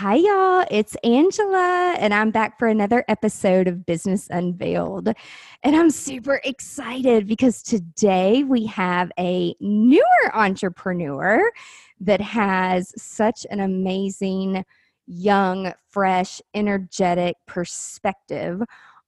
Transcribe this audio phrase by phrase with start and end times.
[0.00, 0.64] Hi, y'all.
[0.70, 5.10] It's Angela, and I'm back for another episode of Business Unveiled.
[5.62, 10.02] And I'm super excited because today we have a newer
[10.32, 11.52] entrepreneur
[12.00, 14.64] that has such an amazing,
[15.06, 18.62] young, fresh, energetic perspective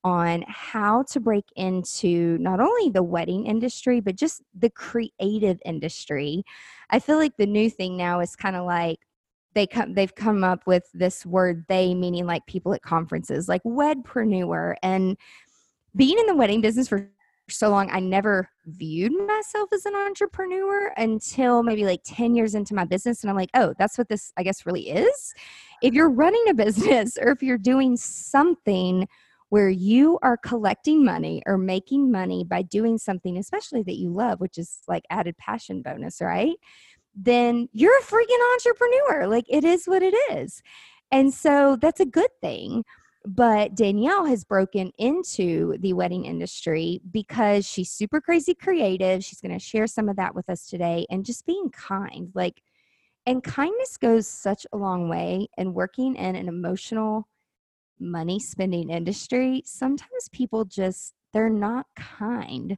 [0.04, 6.44] on how to break into not only the wedding industry, but just the creative industry.
[6.90, 8.98] I feel like the new thing now is kind of like,
[9.54, 13.62] they come they've come up with this word they meaning like people at conferences like
[13.64, 14.74] wedpreneur.
[14.82, 15.16] And
[15.96, 17.10] being in the wedding business for
[17.50, 22.74] so long i never viewed myself as an entrepreneur until maybe like 10 years into
[22.74, 23.22] my business.
[23.22, 25.34] And i'm like oh that's what this i guess really is?
[25.82, 29.08] If you're running a business or if you're doing something
[29.50, 34.40] where you are collecting money or making money by doing something especially that you love
[34.40, 36.56] which is like added passion bonus right
[37.14, 39.26] then you're a freaking entrepreneur.
[39.26, 40.62] Like it is what it is.
[41.10, 42.84] And so that's a good thing.
[43.24, 49.22] But Danielle has broken into the wedding industry because she's super crazy creative.
[49.22, 52.32] She's going to share some of that with us today and just being kind.
[52.34, 52.62] Like,
[53.24, 55.46] and kindness goes such a long way.
[55.56, 57.28] And working in an emotional,
[58.00, 62.76] money spending industry, sometimes people just, they're not kind.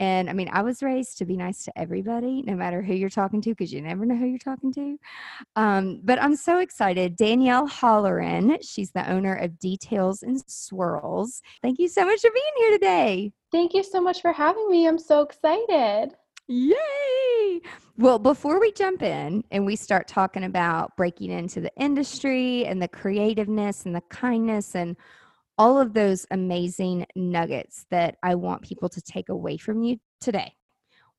[0.00, 3.08] And I mean, I was raised to be nice to everybody, no matter who you're
[3.08, 4.98] talking to, because you never know who you're talking to.
[5.56, 7.16] Um, but I'm so excited.
[7.16, 11.42] Danielle Holleran, she's the owner of Details and Swirls.
[11.62, 13.32] Thank you so much for being here today.
[13.50, 14.86] Thank you so much for having me.
[14.86, 16.14] I'm so excited.
[16.50, 17.60] Yay!
[17.98, 22.80] Well, before we jump in and we start talking about breaking into the industry and
[22.80, 24.96] the creativeness and the kindness and
[25.58, 30.54] all of those amazing nuggets that I want people to take away from you today.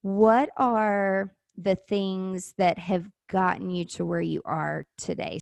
[0.02, 5.40] What are the things that have gotten you to where you are today?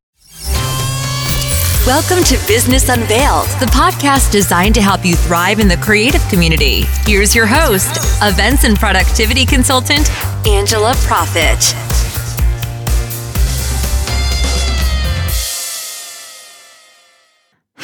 [1.85, 6.81] Welcome to Business Unveiled, the podcast designed to help you thrive in the creative community.
[7.05, 10.09] Here's your host, events and productivity consultant,
[10.45, 11.86] Angela Proffitt.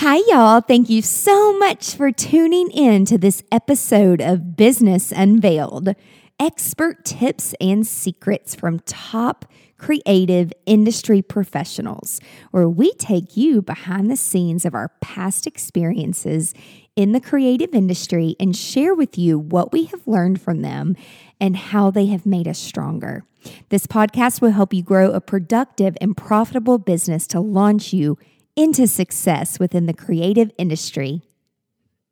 [0.06, 0.60] Hi, y'all.
[0.60, 5.96] Thank you so much for tuning in to this episode of Business Unveiled
[6.38, 9.46] expert tips and secrets from top
[9.78, 12.20] creative industry professionals,
[12.52, 16.54] where we take you behind the scenes of our past experiences
[16.98, 20.98] in the creative industry and share with you what we have learned from them
[21.40, 23.24] and how they have made us stronger.
[23.70, 28.18] This podcast will help you grow a productive and profitable business to launch you
[28.56, 31.22] into success within the creative industry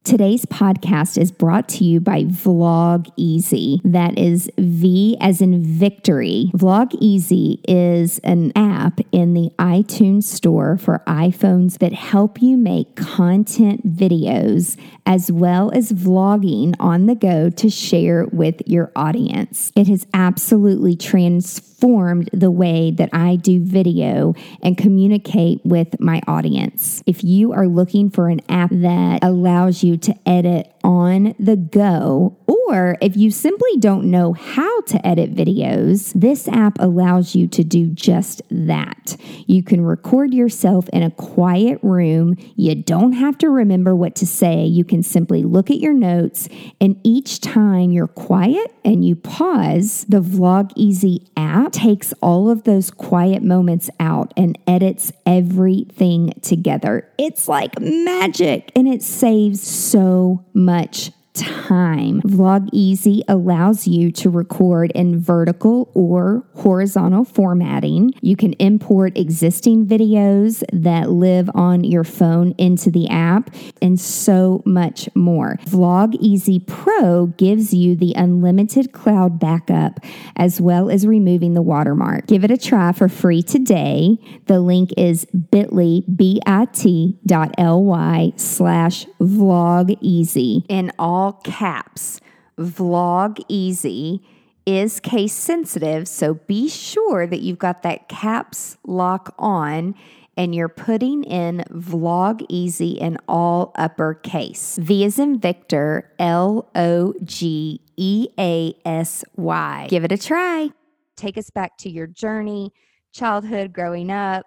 [0.04, 3.80] Today's podcast is brought to you by Vlog Easy.
[3.84, 6.50] That is V as in victory.
[6.56, 12.96] Vlog Easy is an app in the iTunes store for iPhones that help you make
[12.96, 14.76] content videos
[15.06, 19.72] as well as vlogging on the go to share with your audience.
[19.76, 24.34] It has absolutely transformed the way that I do video
[24.64, 27.04] and communicate with my audience.
[27.06, 31.56] If you are looking for an app that allows you you to edit on the
[31.56, 37.47] go, or if you simply don't know how to edit videos, this app allows you
[37.47, 39.16] to do just that.
[39.46, 42.36] You can record yourself in a quiet room.
[42.56, 44.66] You don't have to remember what to say.
[44.66, 46.50] You can simply look at your notes,
[46.80, 52.64] and each time you're quiet and you pause, the Vlog Easy app takes all of
[52.64, 57.08] those quiet moments out and edits everything together.
[57.18, 62.22] It's like magic, and it saves so much much time.
[62.22, 68.14] Vlog Easy allows you to record in vertical or horizontal formatting.
[68.22, 74.62] You can import existing videos that live on your phone into the app and so
[74.66, 75.58] much more.
[75.66, 80.00] Vlog Easy Pro gives you the unlimited cloud backup
[80.36, 82.28] as well as removing the watermark.
[82.28, 84.18] Give it a try for free today.
[84.47, 90.66] The link is bit.ly, B-I-T dot L-Y slash vlog easy.
[90.67, 92.20] In all all caps.
[92.58, 94.23] Vlog easy
[94.66, 99.94] is case sensitive, so be sure that you've got that caps lock on
[100.35, 104.79] and you're putting in vlog easy in all uppercase.
[104.82, 109.88] V is in Victor, L O G E A S Y.
[109.90, 110.70] Give it a try.
[111.18, 112.72] Take us back to your journey,
[113.14, 114.46] childhood, growing up.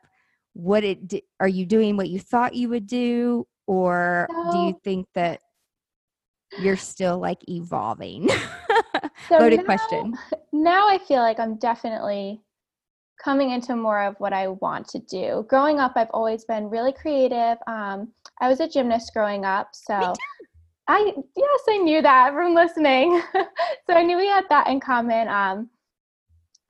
[0.54, 5.06] What it are you doing what you thought you would do or do you think
[5.14, 5.40] that
[6.60, 8.28] you're still like evolving?
[9.28, 10.14] so Loaded now, question.
[10.52, 12.42] Now I feel like I'm definitely
[13.22, 15.46] coming into more of what I want to do.
[15.48, 17.58] Growing up, I've always been really creative.
[17.66, 20.14] Um, I was a gymnast growing up, so
[20.88, 23.22] I yes, I knew that from listening.
[23.34, 25.28] so I knew we had that in common.
[25.28, 25.70] Um,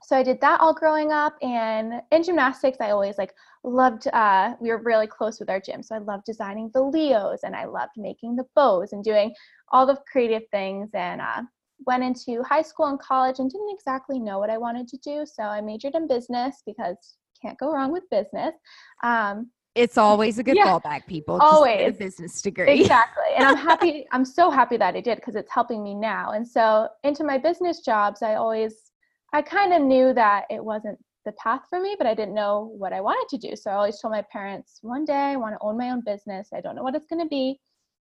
[0.02, 3.32] so I did that all growing up, and in gymnastics, I always like
[3.64, 4.06] loved.
[4.08, 7.56] Uh, we were really close with our gym, so I loved designing the Leos, and
[7.56, 9.34] I loved making the bows and doing
[9.74, 10.88] all the creative things.
[10.94, 11.42] And uh,
[11.86, 15.26] went into high school and college and didn't exactly know what I wanted to do,
[15.26, 18.54] so I majored in business because can't go wrong with business.
[19.02, 21.38] Um, it's always a good yeah, fallback, people.
[21.38, 22.80] Just always a business degree.
[22.80, 23.24] Exactly.
[23.36, 26.30] And I'm happy, I'm so happy that I did because it's helping me now.
[26.30, 28.92] And so into my business jobs, I always,
[29.32, 32.72] I kind of knew that it wasn't the path for me, but I didn't know
[32.78, 33.56] what I wanted to do.
[33.56, 36.50] So I always told my parents, one day I want to own my own business.
[36.54, 37.58] I don't know what it's going to be,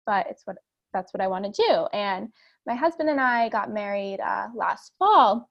[0.08, 0.58] but it's what
[0.94, 1.88] that's what I want to do.
[1.94, 2.30] And
[2.66, 5.50] my husband and I got married uh, last fall.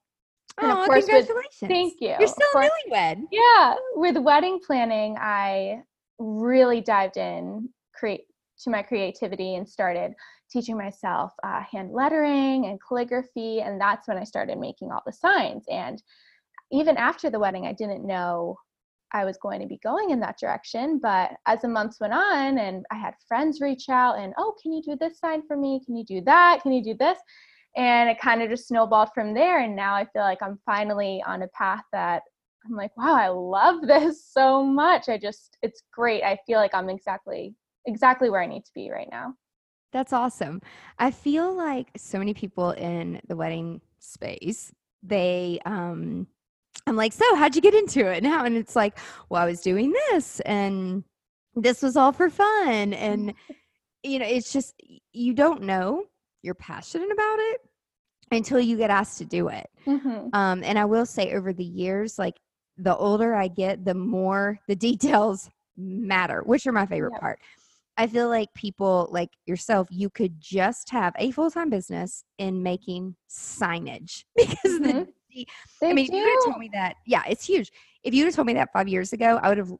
[0.57, 1.57] And oh, of course, congratulations.
[1.61, 2.15] With, thank you.
[2.19, 3.23] You're still course, newlywed.
[3.31, 3.75] Yeah.
[3.95, 5.83] With wedding planning, I
[6.19, 8.25] really dived in create
[8.63, 10.13] to my creativity and started
[10.51, 15.13] teaching myself uh, hand lettering and calligraphy and that's when i started making all the
[15.13, 16.01] signs and
[16.71, 18.57] even after the wedding i didn't know
[19.13, 22.57] i was going to be going in that direction but as the months went on
[22.57, 25.81] and i had friends reach out and oh can you do this sign for me
[25.85, 27.17] can you do that can you do this
[27.77, 31.23] and it kind of just snowballed from there and now i feel like i'm finally
[31.27, 32.23] on a path that
[32.65, 35.09] I'm like, wow, I love this so much.
[35.09, 36.23] I just, it's great.
[36.23, 39.33] I feel like I'm exactly, exactly where I need to be right now.
[39.91, 40.61] That's awesome.
[40.99, 44.71] I feel like so many people in the wedding space,
[45.01, 46.27] they, um,
[46.89, 48.43] I'm like, so how'd you get into it now?
[48.45, 48.97] And it's like,
[49.29, 51.03] well, I was doing this and
[51.55, 52.93] this was all for fun.
[52.93, 53.33] And,
[54.03, 54.73] you know, it's just,
[55.13, 56.05] you don't know
[56.41, 57.61] you're passionate about it
[58.31, 59.69] until you get asked to do it.
[59.85, 60.29] Mm-hmm.
[60.33, 62.39] Um, and I will say over the years, like
[62.77, 67.21] the older I get, the more the details matter, which are my favorite yep.
[67.21, 67.39] part.
[67.97, 72.63] I feel like people like yourself, you could just have a full time business in
[72.63, 74.83] making signage because mm-hmm.
[74.83, 75.07] the,
[75.83, 76.01] I mean, do.
[76.01, 77.71] if you would have told me that, yeah, it's huge.
[78.03, 79.73] If you would have told me that five years ago, I would have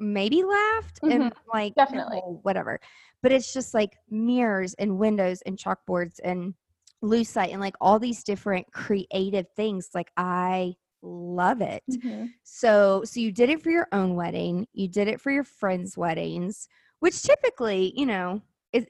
[0.00, 1.22] maybe laughed mm-hmm.
[1.22, 2.80] and like, definitely, whatever.
[3.22, 6.54] But it's just like mirrors and windows and chalkboards and
[7.02, 9.90] lucite and like all these different creative things.
[9.94, 11.82] Like, I love it.
[11.90, 12.26] Mm-hmm.
[12.42, 15.96] So so you did it for your own wedding, you did it for your friends'
[15.96, 16.68] weddings,
[17.00, 18.42] which typically, you know,
[18.72, 18.86] is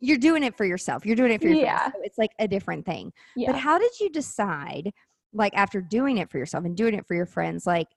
[0.00, 1.04] you're doing it for yourself.
[1.04, 1.78] You're doing it for your yeah.
[1.78, 1.94] friends.
[1.96, 3.12] So it's like a different thing.
[3.34, 3.52] Yeah.
[3.52, 4.92] But how did you decide
[5.34, 7.88] like after doing it for yourself and doing it for your friends like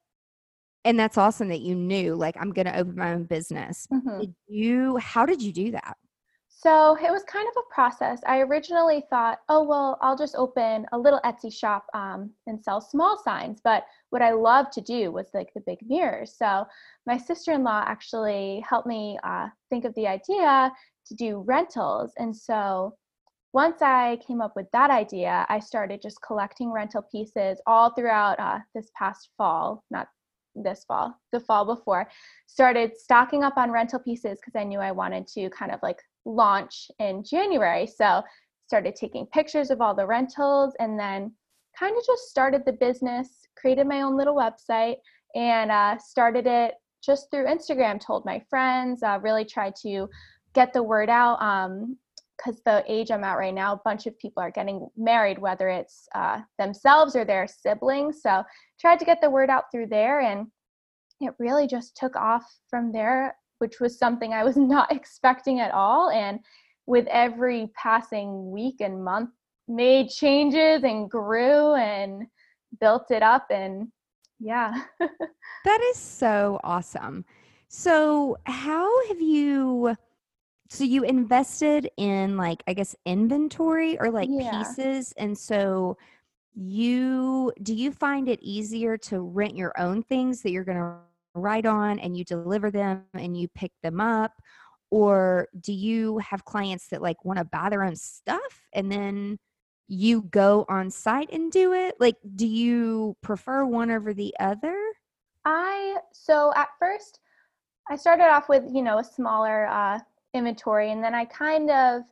[0.85, 3.87] and that's awesome that you knew like I'm going to open my own business.
[3.91, 4.21] Mm-hmm.
[4.21, 5.97] Did you how did you do that?
[6.59, 8.19] So it was kind of a process.
[8.25, 12.81] I originally thought, oh, well, I'll just open a little Etsy shop um, and sell
[12.81, 13.61] small signs.
[13.63, 16.33] But what I loved to do was like the big mirrors.
[16.35, 16.65] So
[17.05, 20.71] my sister in law actually helped me uh, think of the idea
[21.05, 22.13] to do rentals.
[22.17, 22.95] And so
[23.53, 28.39] once I came up with that idea, I started just collecting rental pieces all throughout
[28.39, 30.07] uh, this past fall, not
[30.55, 32.09] this fall, the fall before,
[32.47, 36.01] started stocking up on rental pieces because I knew I wanted to kind of like
[36.25, 37.87] launch in January.
[37.87, 38.21] So
[38.65, 41.31] started taking pictures of all the rentals and then
[41.77, 44.97] kind of just started the business, created my own little website
[45.35, 46.73] and uh, started it
[47.03, 50.09] just through Instagram, told my friends, uh, really tried to
[50.53, 51.41] get the word out.
[51.41, 51.97] Um,
[52.37, 55.69] because the age I'm at right now, a bunch of people are getting married, whether
[55.69, 58.21] it's uh, themselves or their siblings.
[58.21, 58.43] So
[58.79, 60.47] tried to get the word out through there, and
[61.19, 65.71] it really just took off from there which was something I was not expecting at
[65.71, 66.09] all.
[66.09, 66.39] And
[66.85, 69.29] with every passing week and month,
[69.67, 72.23] made changes and grew and
[72.79, 73.47] built it up.
[73.49, 73.89] And
[74.39, 74.83] yeah.
[74.99, 77.25] that is so awesome.
[77.67, 79.97] So, how have you?
[80.69, 84.63] So, you invested in like, I guess, inventory or like yeah.
[84.63, 85.13] pieces.
[85.17, 85.97] And so,
[86.57, 90.95] you do you find it easier to rent your own things that you're going to
[91.35, 94.31] write on and you deliver them and you pick them up
[94.89, 99.37] or do you have clients that like want to buy their own stuff and then
[99.87, 104.75] you go on site and do it like do you prefer one over the other
[105.45, 107.19] i so at first
[107.87, 109.99] i started off with you know a smaller uh,
[110.37, 112.03] inventory and then i kind of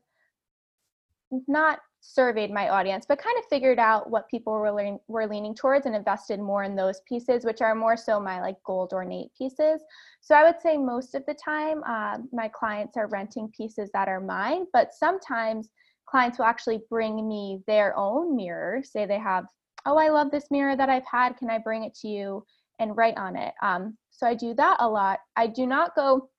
[1.48, 5.88] not surveyed my audience, but kind of figured out what people were, were leaning towards
[5.88, 9.82] and invested more in those pieces, which are more so my like gold ornate pieces.
[10.22, 14.08] So I would say most of the time, uh, my clients are renting pieces that
[14.08, 15.70] are mine, but sometimes
[16.08, 18.82] clients will actually bring me their own mirror.
[18.84, 19.46] Say they have,
[19.88, 21.38] oh, I love this mirror that I've had.
[21.38, 22.46] Can I bring it to you
[22.80, 23.54] and write on it.
[23.62, 25.20] Um, so I do that a lot.
[25.36, 26.30] I do not go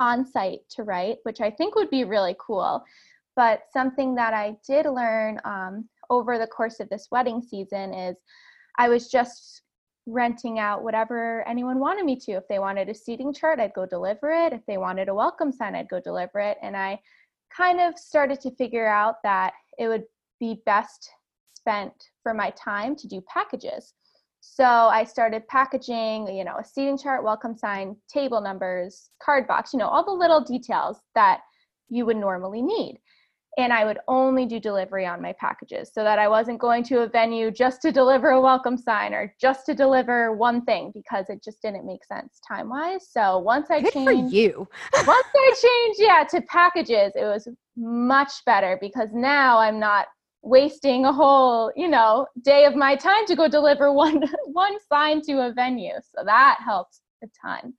[0.00, 2.84] on site to write, which I think would be really cool.
[3.36, 8.16] But something that I did learn um, over the course of this wedding season is
[8.78, 9.62] I was just
[10.06, 12.32] renting out whatever anyone wanted me to.
[12.32, 14.52] If they wanted a seating chart, I'd go deliver it.
[14.52, 16.58] If they wanted a welcome sign, I'd go deliver it.
[16.62, 16.98] And I
[17.54, 20.04] kind of started to figure out that it would
[20.40, 21.10] be best
[21.54, 23.94] spent for my time to do packages.
[24.40, 29.72] So I started packaging, you know, a seating chart, welcome sign, table numbers, card box,
[29.72, 31.40] you know, all the little details that
[31.88, 33.00] you would normally need
[33.58, 37.00] and I would only do delivery on my packages so that I wasn't going to
[37.00, 41.28] a venue just to deliver a welcome sign or just to deliver one thing because
[41.28, 43.08] it just didn't make sense time wise.
[43.10, 44.68] So once I Good changed, for you.
[45.04, 50.06] once I changed, yeah, to packages, it was much better because now I'm not
[50.42, 55.20] wasting a whole, you know, day of my time to go deliver one one sign
[55.22, 55.94] to a venue.
[56.14, 57.74] So that helped a ton.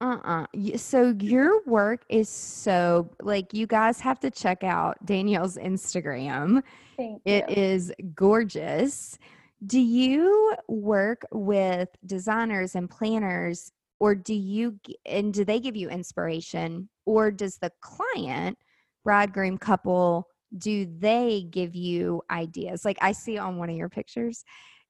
[0.00, 0.46] Uh-uh.
[0.76, 6.62] So your work is so like you guys have to check out Danielle's Instagram.
[6.96, 7.42] Thank you.
[7.48, 9.18] is gorgeous.
[9.64, 15.88] Do you work with designers and planners or do you and do they give you
[15.88, 18.58] inspiration or does the client
[19.04, 22.84] bridegroom couple do they give you ideas?
[22.84, 24.44] Like I see on one of your pictures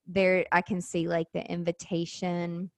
[0.07, 2.71] there I can see like the invitation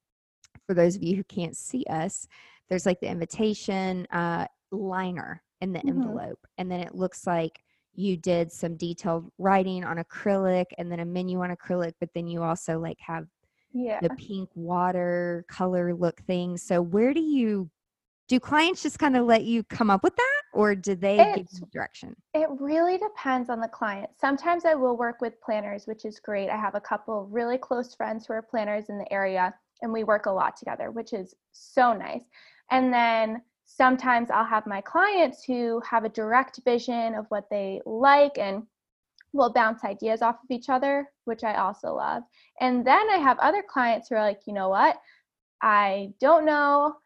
[0.66, 2.26] for those of you who can't see us,
[2.69, 5.88] there's like the invitation uh, liner in the Mhm.
[5.88, 6.47] envelope.
[6.59, 7.62] And then it looks like
[7.95, 12.26] you did some detailed writing on acrylic and then a menu on acrylic, but then
[12.26, 13.26] you also like have
[13.73, 14.00] Yeah.
[14.00, 16.57] the pink water color look thing.
[16.59, 17.71] So where do you
[18.28, 21.47] do clients just kind of let you come up with that or do they give
[21.53, 22.17] you direction?
[22.35, 24.11] It really depends on the client.
[24.19, 26.49] Sometimes I will work with planners, which is great.
[26.49, 30.05] I have a couple really close friends who are planners in the area, and we
[30.05, 32.25] work a lot together, which is so nice.
[32.71, 37.83] And then sometimes I'll have my clients who have a direct vision of what they
[37.85, 38.62] like and
[39.33, 42.23] we'll bounce ideas off of each other, which I also love.
[42.61, 44.97] And then I have other clients who are like, you know what?
[45.62, 46.97] I don't know,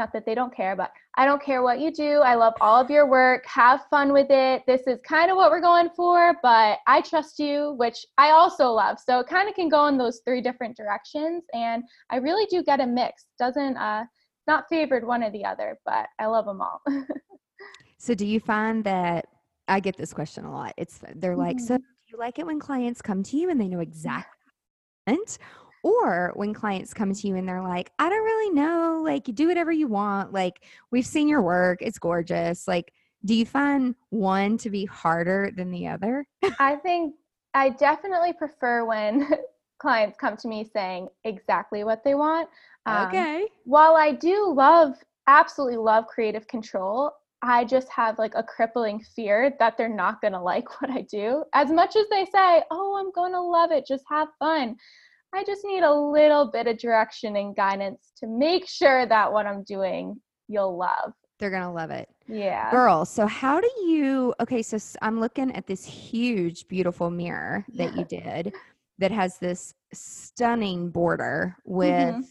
[0.00, 2.20] not that they don't care, but I don't care what you do.
[2.20, 3.44] I love all of your work.
[3.46, 4.62] Have fun with it.
[4.66, 8.70] This is kind of what we're going for, but I trust you, which I also
[8.70, 8.98] love.
[8.98, 11.44] So it kind of can go in those three different directions.
[11.52, 13.26] And I really do get a mix.
[13.38, 14.04] Doesn't, uh,
[14.46, 16.80] not favored one or the other, but I love them all.
[18.02, 19.26] So do you find that
[19.68, 20.72] I get this question a lot?
[20.78, 21.80] It's they're like, so Mhm.
[21.80, 24.38] do you like it when clients come to you and they know exactly
[25.04, 25.38] what you want?
[25.82, 29.34] Or when clients come to you and they're like, I don't really know, like you
[29.34, 30.32] do whatever you want.
[30.32, 32.68] Like we've seen your work, it's gorgeous.
[32.68, 32.92] Like,
[33.24, 36.26] do you find one to be harder than the other?
[36.58, 37.14] I think
[37.54, 39.28] I definitely prefer when
[39.78, 42.48] clients come to me saying exactly what they want.
[42.86, 43.46] Um, okay.
[43.64, 44.94] while I do love,
[45.26, 50.32] absolutely love creative control, I just have like a crippling fear that they're not going
[50.34, 51.44] to like what I do.
[51.54, 54.76] As much as they say, oh, I'm going to love it, just have fun.
[55.32, 59.46] I just need a little bit of direction and guidance to make sure that what
[59.46, 61.12] I'm doing you'll love.
[61.38, 62.08] They're gonna love it.
[62.26, 62.70] Yeah.
[62.70, 67.96] Girl, so how do you okay, so I'm looking at this huge, beautiful mirror that
[67.96, 68.52] you did
[68.98, 72.24] that has this stunning border with Mhm.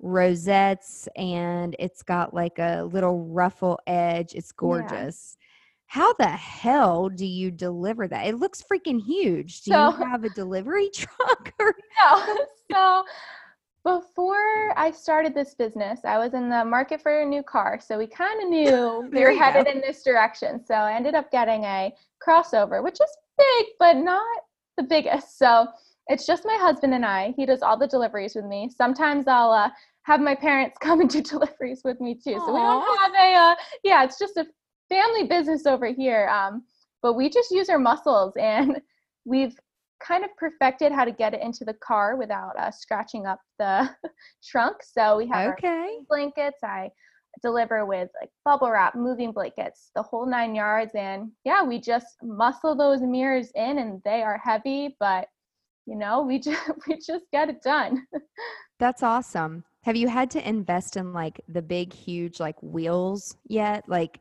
[0.00, 4.34] rosettes and it's got like a little ruffle edge.
[4.34, 5.36] It's gorgeous.
[5.90, 8.24] How the hell do you deliver that?
[8.24, 9.62] It looks freaking huge.
[9.62, 12.36] Do So- you have a delivery truck or No.
[12.70, 13.04] so
[13.82, 17.80] before I started this business, I was in the market for a new car.
[17.84, 19.72] So we kind of knew we were headed go.
[19.72, 20.64] in this direction.
[20.64, 21.92] So I ended up getting a
[22.24, 24.24] crossover, which is big, but not
[24.76, 25.40] the biggest.
[25.40, 25.66] So
[26.06, 27.34] it's just my husband and I.
[27.36, 28.70] He does all the deliveries with me.
[28.72, 29.70] Sometimes I'll uh,
[30.02, 32.38] have my parents come and do deliveries with me too.
[32.46, 34.46] So we don't have a, uh, yeah, it's just a
[34.90, 36.28] family business over here.
[36.28, 36.64] Um,
[37.02, 38.80] but we just use our muscles and
[39.24, 39.56] we've
[40.02, 43.88] kind of perfected how to get it into the car without uh, scratching up the
[44.44, 44.78] trunk.
[44.82, 45.98] So we have our okay?
[46.08, 46.58] blankets.
[46.64, 46.90] I
[47.42, 50.92] deliver with like bubble wrap, moving blankets, the whole nine yards.
[50.94, 55.28] And yeah, we just muscle those mirrors in, and they are heavy, but
[55.86, 58.06] you know, we just we just get it done.
[58.78, 59.64] That's awesome.
[59.84, 63.84] Have you had to invest in like the big, huge like wheels yet?
[63.88, 64.20] Like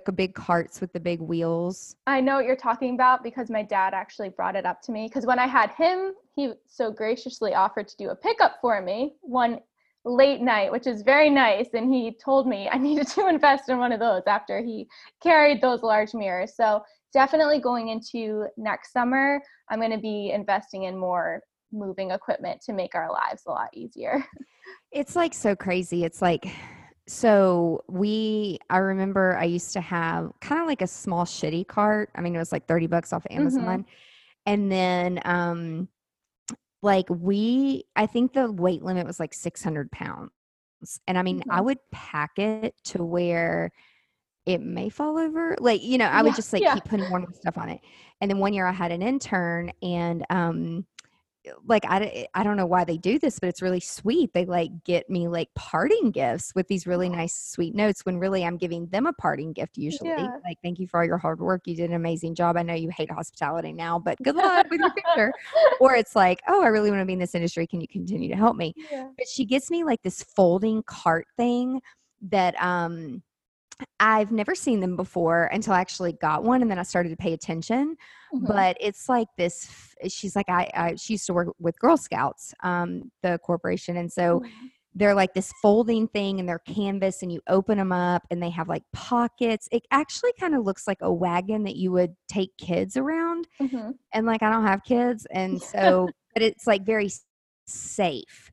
[0.00, 1.96] the big carts with the big wheels?
[2.06, 5.06] I know what you're talking about because my dad actually brought it up to me.
[5.06, 9.14] Because when I had him, he so graciously offered to do a pickup for me
[9.20, 9.60] one
[10.04, 11.68] late night, which is very nice.
[11.74, 14.88] And he told me I needed to invest in one of those after he
[15.22, 16.54] carried those large mirrors.
[16.56, 16.82] So
[17.12, 22.72] definitely going into next summer, I'm going to be investing in more moving equipment to
[22.72, 24.24] make our lives a lot easier.
[24.92, 26.04] It's like so crazy.
[26.04, 26.46] It's like
[27.12, 32.10] so we I remember I used to have kind of like a small shitty cart.
[32.14, 33.36] I mean it was like 30 bucks off Mm-hmm.
[33.36, 33.84] Amazon.
[34.46, 35.88] And then um
[36.82, 40.32] like we I think the weight limit was like 600 pounds.
[41.06, 41.64] And I mean I Mhm.
[41.66, 43.70] would pack it to where
[44.46, 45.56] it may fall over.
[45.60, 46.74] Like, you know, I would just like yeah.
[46.74, 47.80] keep putting more stuff on it.
[48.20, 50.86] And then one year I had an intern and um
[51.66, 54.32] like I, I don't know why they do this but it's really sweet.
[54.32, 58.44] They like get me like parting gifts with these really nice sweet notes when really
[58.44, 60.36] i'm giving them a parting gift usually Yeah.
[60.44, 61.62] like thank you for all your hard work.
[61.66, 62.56] You did an amazing job.
[62.56, 65.32] I know you hate hospitality now but good luck with your future.
[65.80, 67.66] Or it's like oh i really want to be in this industry.
[67.66, 68.72] Can you continue to help me?
[68.90, 69.08] Yeah.
[69.16, 71.80] but she gets me like this folding cart thing
[72.30, 73.20] that um
[74.00, 77.16] I've never seen them before until I actually got one and then I started to
[77.16, 77.96] pay attention
[78.34, 78.46] Mhm.
[78.46, 82.54] but it's like this she's like I, I she used to work with girl scouts
[82.62, 84.50] um the corporation and so Mhm.
[84.94, 88.50] they're like this folding thing and they're canvas and you open them up and they
[88.50, 92.56] have like pockets it actually kind of looks like a wagon that you would take
[92.58, 93.94] kids around Mhm.
[94.12, 97.10] and like i don't have kids and so but it's like very
[97.66, 98.50] safe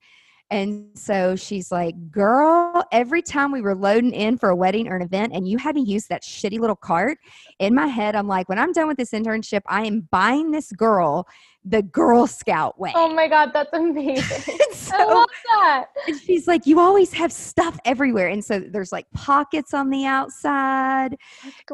[0.52, 4.96] and so she's like girl every time we were loading in for a wedding or
[4.96, 7.18] an event and you had to use that shitty little cart
[7.60, 10.72] in my head i'm like when i'm done with this internship i am buying this
[10.72, 11.28] girl
[11.66, 14.16] the girl scout way Oh my god, that's amazing.
[14.48, 15.28] And I so love
[15.60, 15.86] that.
[16.08, 20.06] and she's like you always have stuff everywhere and so there's like pockets on the
[20.06, 21.18] outside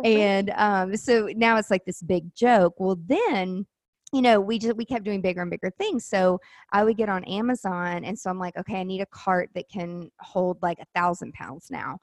[0.03, 2.73] and um, so now it's like this big joke.
[2.79, 3.65] Well, then,
[4.13, 6.05] you know, we just we kept doing bigger and bigger things.
[6.05, 6.39] So
[6.71, 9.69] I would get on Amazon, and so I'm like, okay, I need a cart that
[9.69, 11.99] can hold like a thousand pounds now.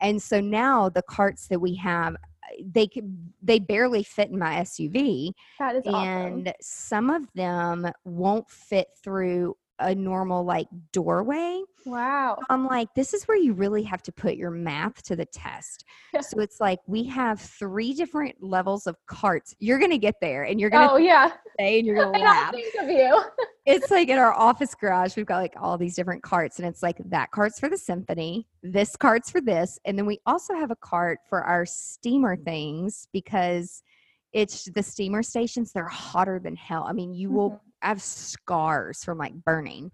[0.00, 4.38] And so now the carts that we have, uh, they could they barely fit in
[4.38, 6.08] my SUV, that is awesome.
[6.08, 11.62] and some of them won't fit through a normal like doorway.
[11.84, 12.38] Wow.
[12.48, 15.84] I'm like, this is where you really have to put your math to the test.
[16.20, 19.54] So it's like we have three different levels of carts.
[19.58, 21.32] You're gonna get there and you're gonna Oh yeah.
[21.58, 22.52] say and you're gonna laugh.
[22.52, 23.22] think of you.
[23.64, 26.82] It's like in our office garage, we've got like all these different carts, and it's
[26.82, 30.72] like that cart's for the symphony, this cart's for this, and then we also have
[30.72, 33.84] a cart for our steamer things because
[34.32, 36.84] it's the steamer stations, they're hotter than hell.
[36.88, 37.68] I mean, you will mm-hmm.
[37.82, 37.86] Mhm.
[37.88, 39.90] have scars from like burning.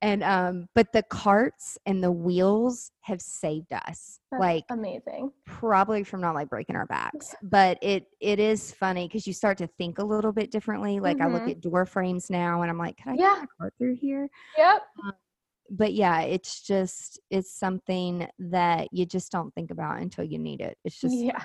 [0.00, 4.18] And um, but the carts and the wheels have saved us.
[4.32, 5.30] That's like amazing.
[5.46, 9.58] probably from not like breaking our backs but it it is funny because you start
[9.58, 11.50] to think a little bit differently like i look Mhm.
[11.50, 13.34] at door frames now and i'm like can i Yeah.
[13.34, 14.82] get my cart through here Yep.
[15.70, 20.60] but yeah it's just it's something that you just don't think about until you need
[20.60, 21.44] it it's just yeah.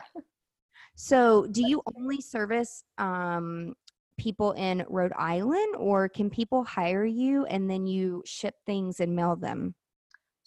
[0.96, 3.74] so do you only service um
[4.18, 9.16] people in rhode island or can people hire you and then you ship things and
[9.16, 9.76] mail them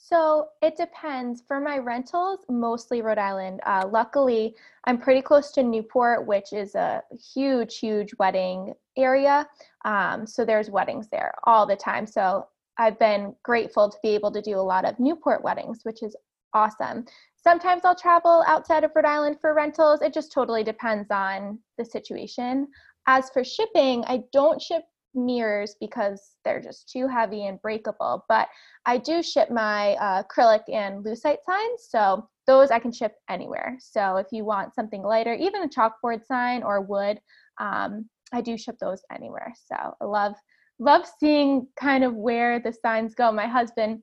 [0.02, 1.42] So it depends.
[1.46, 3.61] For my rentals, mostly Rhode Island.
[3.64, 7.02] Uh, luckily, I'm pretty close to Newport, which is a
[7.35, 9.46] huge, huge wedding area.
[9.85, 12.06] Um, so there's weddings there all the time.
[12.06, 12.46] So
[12.78, 16.16] I've been grateful to be able to do a lot of Newport weddings, which is
[16.54, 17.04] awesome.
[17.37, 20.02] Sometimes I'll travel outside of Rhode Island for rentals.
[20.02, 22.68] It just totally depends on the situation.
[23.06, 24.84] As for shipping, I don't ship
[25.14, 28.48] mirrors because they're just too heavy and breakable, but
[28.86, 33.76] I do ship my uh, acrylic and lucite signs, so those I can ship anywhere.
[33.80, 37.20] So if you want something lighter, even a chalkboard sign or wood,
[37.58, 39.52] um, I do ship those anywhere.
[39.66, 40.34] So I love
[40.78, 43.30] love seeing kind of where the signs go.
[43.30, 44.02] My husband,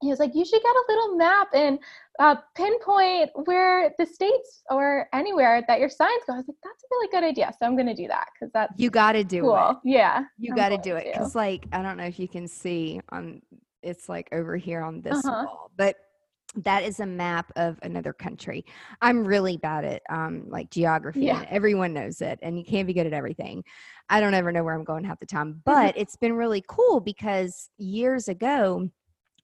[0.00, 1.78] he was like, "You should get a little map and
[2.18, 6.82] uh, pinpoint where the states or anywhere that your signs go." I was like, "That's
[6.84, 9.24] a really good idea." So I'm going to do that because that's you got to
[9.24, 9.80] do it cool.
[9.84, 13.00] Yeah, You got to do it because, like, I don't know if you can see
[13.10, 13.42] on
[13.82, 15.44] it's like over here on this Uh-huh.
[15.46, 15.96] wall, but
[16.56, 18.64] that is a map of another country.
[19.00, 21.38] I'm really bad at um like geography, Yeah.
[21.38, 23.62] and everyone knows it, and you can't be good at everything.
[24.08, 27.00] I don't ever know where I'm going half the time, but it's been really cool
[27.00, 28.90] because years ago,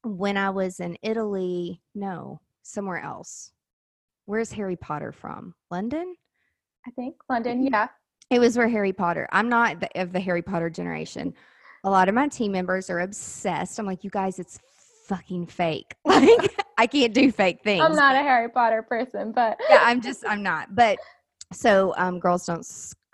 [0.07, 3.51] when I was in Italy, no, somewhere else.
[4.27, 5.55] Where's Harry Potter from?
[5.71, 6.15] London?
[6.87, 7.65] I think London.
[7.67, 7.89] Yeah.
[8.31, 9.29] It was where Harry Potter.
[9.33, 11.35] I'm not the, of the Harry Potter generation.
[11.85, 13.79] A lot of my team members are obsessed.
[13.79, 14.59] I'm like, you guys, it's
[15.07, 15.95] fucking fake.
[16.05, 17.83] Like, I can't do fake things.
[17.83, 20.75] I'm not a Harry Potter person, but yeah, I'm just, I'm not.
[20.75, 20.99] But
[21.53, 22.67] so, um, girls don't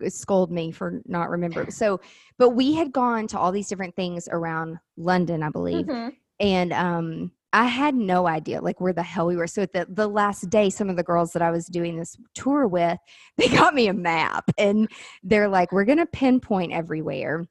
[0.08, 1.70] scold me for not remembering.
[1.70, 2.00] So,
[2.38, 6.12] but we had gone to all these different things around London, I believe, Mhm.
[6.42, 9.86] And um i had no idea like where the hell we were so at the,
[9.88, 12.98] the last day some of the girls that i was doing this tour with
[13.38, 14.90] they got me a map and
[15.22, 17.46] they're like we're gonna pinpoint everywhere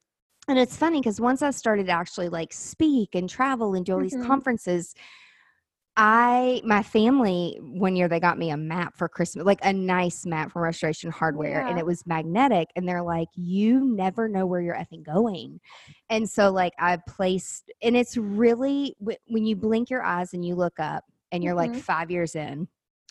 [0.47, 3.93] and it's funny because once I started to actually like speak and travel and do
[3.93, 4.25] all these Mhm.
[4.25, 4.95] conferences,
[5.97, 10.25] I my family one year they got me a map for Christmas, like a nice
[10.25, 12.69] map from Restoration Hardware, and it was magnetic.
[12.75, 15.59] And they're like, "You never know where you're effing going,"
[16.09, 20.55] and so like I placed, and it's really when you blink your eyes and you
[20.55, 21.81] look up, and you're like Mhm.
[21.83, 22.67] five years in,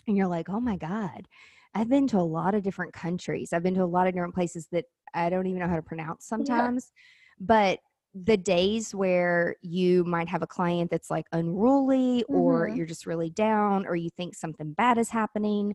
[0.06, 1.28] and you're like, "Oh my god."
[1.74, 3.52] I've been to a lot of different countries.
[3.52, 5.82] I've been to a lot of different places that I don't even know how to
[5.82, 6.92] pronounce sometimes.
[7.38, 7.78] But
[8.14, 12.76] the days where you might have a client that's like unruly or Mhm.
[12.76, 15.74] you're just really down or you think something bad is happening,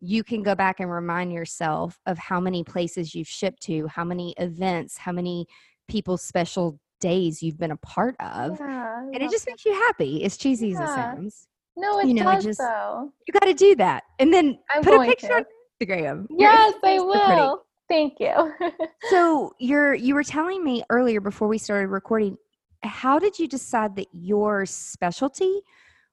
[0.00, 4.04] you can go back and remind yourself of how many places you've shipped to, how
[4.04, 5.46] many events, how many
[5.88, 8.58] people's special days you've been a part of.
[8.58, 9.52] Yeah, And it just that.
[9.52, 11.46] makes you happy, as cheesy as it sounds.
[11.76, 13.12] No, it you know, it just- though.
[13.26, 14.02] You got to do that.
[14.18, 15.34] And then I'm put a picture to.
[15.36, 15.44] on
[15.80, 16.26] Instagram.
[16.30, 17.62] Yes, I will.
[17.88, 18.52] Thank you.
[19.10, 22.36] So you're you were telling me earlier before we started recording,
[22.82, 25.60] how did you decide that your specialty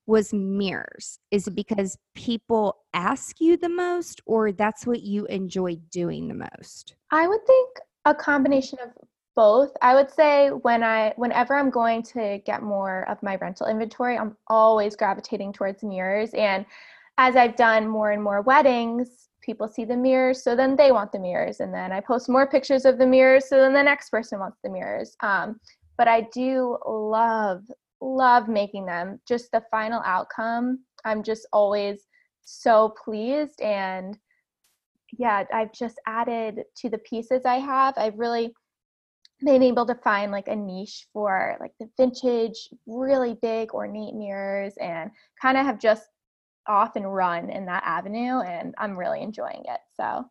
[0.05, 1.19] was mirrors?
[1.31, 6.47] Is it because people ask you the most or that's what you enjoy doing the
[6.55, 6.95] most?
[7.11, 7.69] I would think
[8.05, 8.91] a combination of
[9.35, 9.71] both.
[9.81, 14.17] I would say when I whenever I'm going to get more of my rental inventory,
[14.17, 16.65] I'm always gravitating towards mirrors and
[17.17, 21.12] as I've done more and more weddings, people see the mirrors, so then they want
[21.12, 24.10] the mirrors and then I post more pictures of the mirrors, so then the next
[24.10, 25.15] person wants the mirrors.
[25.21, 25.60] Um,
[25.97, 27.63] but I do love
[28.01, 29.19] love making them.
[29.28, 32.08] Just the final outcome, I'm just always
[32.43, 34.17] so pleased and
[35.17, 37.93] yeah, I've just added to the pieces I have.
[37.97, 38.54] I've really
[39.41, 44.73] been able to find like a niche for like the vintage, really big ornate mirrors
[44.78, 46.04] and kind of have just
[46.67, 49.80] off and run in that avenue and I'm really enjoying it.
[49.95, 50.25] So,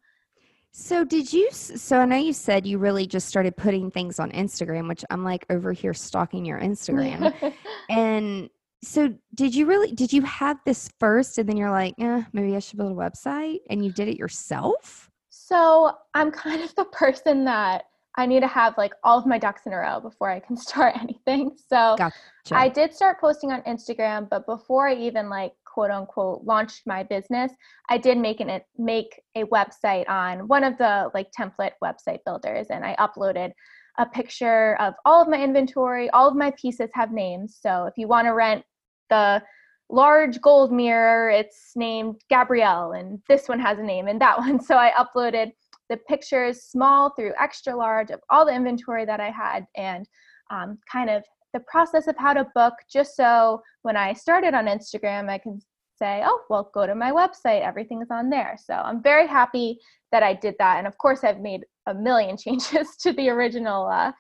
[0.73, 4.31] So did you so I know you said you really just started putting things on
[4.33, 7.53] Instagram, which I'm like over here stalking your Instagram.
[7.90, 8.51] and
[8.83, 12.57] so did you really did you have this first and then you're like, eh, maybe
[12.57, 15.11] I should build a website and you did it yourself?
[15.47, 17.85] so I'm kind of the person that
[18.16, 20.57] I need to have like all of my ducks in a row before I can
[20.68, 21.57] start anything.
[21.68, 22.14] So Gotcha.
[22.53, 27.02] I did start posting on Instagram, but before I even like quote unquote launched my
[27.02, 27.50] business,
[27.90, 32.68] I did make an make a website on one of the like template website builders
[32.70, 33.50] and I uploaded
[33.98, 36.08] a picture of all of my inventory.
[36.10, 37.58] All of my pieces have names.
[37.60, 38.64] So if you want to rent
[39.10, 39.42] the
[39.90, 44.60] large gold mirror, it's named Gabrielle and this one has a name and that one.
[44.60, 45.52] So I uploaded
[45.90, 50.06] the pictures small through extra large of all the inventory that I had and
[50.50, 54.66] um, kind of the process of how to book just so when I started on
[54.66, 55.60] Instagram, I can
[55.96, 57.62] say, oh, well, go to my website.
[57.62, 58.58] Everything is on there.
[58.62, 59.78] So I'm very happy
[60.12, 60.78] that I did that.
[60.78, 64.12] And of course, I've made a million changes to the original uh,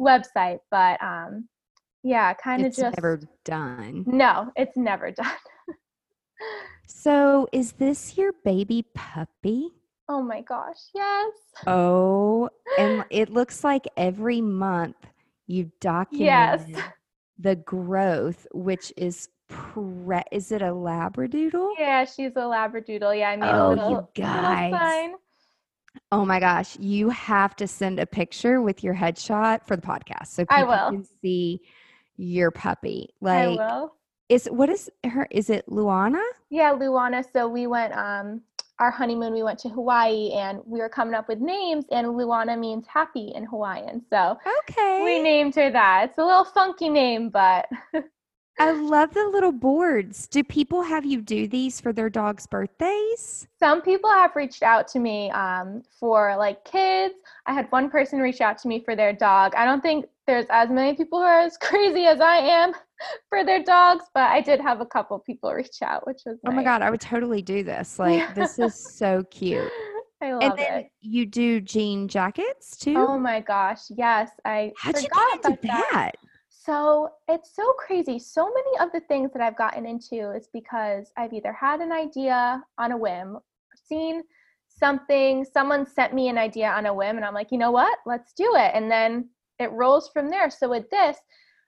[0.00, 1.48] website, but um,
[2.02, 4.04] yeah, kind of just never done.
[4.06, 5.26] no, it's never done.
[6.86, 9.72] So is this your baby puppy?
[10.08, 11.32] oh my gosh, yes.
[11.66, 14.96] Oh, and it looks like every month
[15.48, 15.72] you
[16.10, 16.66] Yes.
[16.66, 16.84] document
[17.38, 21.76] the growth, which is pre- is it a labradoodle?
[21.78, 23.18] Yeah, she's a labradoodle.
[23.18, 24.72] Yeah, I made Oh, a you little, little guys.
[24.72, 25.16] sign.
[26.12, 30.28] Oh my gosh, you have to send a picture with your headshot for the podcast
[30.28, 30.96] so I people will.
[30.98, 31.60] can see
[32.16, 33.10] your puppy.
[33.30, 33.94] I Like will.
[34.28, 36.22] is what is her is it Luana?
[36.50, 37.24] Yeah, Luana.
[37.32, 38.42] So we went um
[38.78, 42.58] our honeymoon, we went to Hawaii and we were coming up with names and Luana
[42.58, 44.02] means happy in Hawaiian.
[44.10, 45.02] So Okay.
[45.04, 46.10] we named her that.
[46.10, 47.66] It's a little funky name, but
[48.60, 50.26] I love the little boards.
[50.26, 53.46] Do people have you do these for their dog's birthdays?
[53.58, 57.14] some people have reached out to me um, for like kids.
[57.46, 59.54] I had one person reach out to me for their dog.
[59.56, 62.72] I don't think there's as many people who are as crazy as I am
[63.28, 66.52] for their dogs, but I did have a couple people reach out, which was Oh
[66.52, 67.98] my god, I would totally do this.
[68.08, 69.70] Like this is so cute.
[70.22, 70.86] I love And then it.
[71.00, 72.94] you do jean jackets too?
[72.96, 74.30] Oh my gosh, yes.
[74.44, 75.88] I How'd you get into about that.
[75.92, 76.12] that?
[76.48, 78.18] So it's so crazy.
[78.18, 81.92] So many of the things that I've gotten into is because I've either had an
[81.92, 83.38] idea on a whim,
[83.88, 84.22] seen
[84.66, 87.98] something, someone sent me an idea on a whim, and I'm like, you know what?
[88.06, 88.72] Let's do it.
[88.74, 90.50] And then it rolls from there.
[90.50, 91.16] So with this,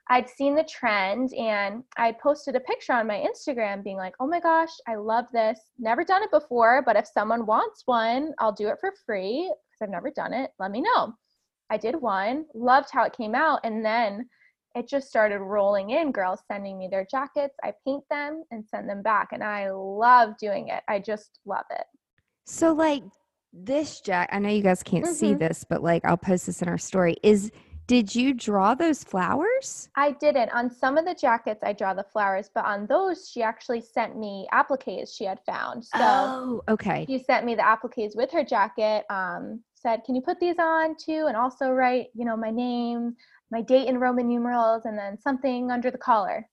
[0.08, 4.26] I'd seen the trend and I posted a picture on my Instagram being like, oh
[4.26, 5.60] my gosh, I love this.
[5.78, 9.82] Never done it before, but if someone wants one, I'll do it for free because
[9.82, 10.50] I've never done it.
[10.58, 11.14] Let me know.
[11.70, 14.28] I did one, loved how it came out, and then
[14.74, 18.88] it just started rolling in girls sending me their jackets i paint them and send
[18.88, 21.84] them back and i love doing it i just love it
[22.46, 23.02] So like
[23.52, 25.40] this jack I know you guys can't see Mhm.
[25.40, 27.16] this, but like I'll post this in our story.
[27.24, 27.50] Is
[27.90, 29.88] Did you draw those flowers?
[29.96, 30.50] I didn't.
[30.50, 34.16] On some of the jackets, I draw the flowers, but on those, she actually sent
[34.16, 35.84] me appliques she had found.
[35.84, 37.04] So oh, okay.
[37.08, 39.06] she sent me the appliques with her jacket.
[39.10, 43.16] Um, said, "Can you put these on too, and also write, you know, my name,
[43.50, 46.48] my date in Roman numerals, and then something under the collar."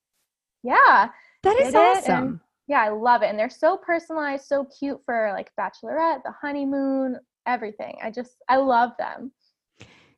[0.64, 1.10] Yeah,
[1.44, 2.42] That is awesome.
[2.66, 7.20] yeah, I love it, and they're so personalized, so cute for like bachelorette, the honeymoon,
[7.46, 7.96] everything.
[8.02, 9.32] I just, I love them.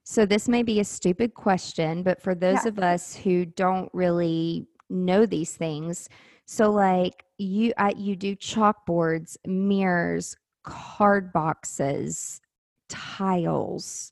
[0.04, 2.70] So this may be a stupid question, but for those Yeah.
[2.70, 6.10] of us who don't really know these things,
[6.46, 12.42] so like you you do chalkboards, mirrors, card boxes,
[12.90, 14.12] tiles,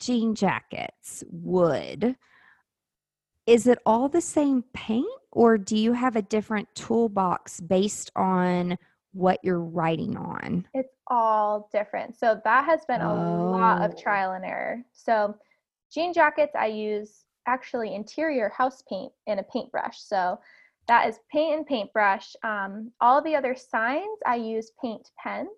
[0.00, 2.16] jean jackets, wood.
[3.46, 8.78] Is it all the same paint or do you have a different toolbox based on
[9.12, 10.66] what you're writing on?
[10.74, 12.16] It's all different.
[12.16, 13.86] So that has been a lot Oh.
[13.86, 14.82] of trial and error.
[14.92, 15.34] So
[15.92, 20.00] jean jackets, I use actually interior house paint in a paintbrush.
[20.00, 20.38] So
[20.88, 22.34] that is paint and paintbrush.
[22.42, 25.48] Um, all the other signs, I use paint pens,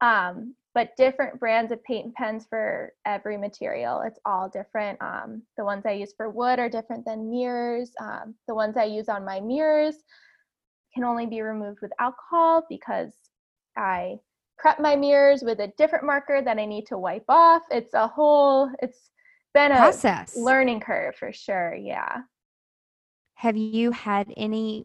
[0.00, 4.00] um, but different brands of paint and pens for every material.
[4.02, 5.00] It's all different.
[5.02, 7.92] Um, the ones I use for wood are different than mirrors.
[8.00, 9.96] Um, the ones I use on my mirrors
[10.94, 13.12] can only be removed with alcohol because
[13.76, 14.18] I
[14.58, 17.62] prep my mirrors with a different marker that I need to wipe off.
[17.70, 19.10] It's a whole, it's
[19.54, 20.36] been a Process.
[20.36, 21.74] learning curve for sure.
[21.74, 22.18] Yeah.
[23.34, 24.84] Have you had any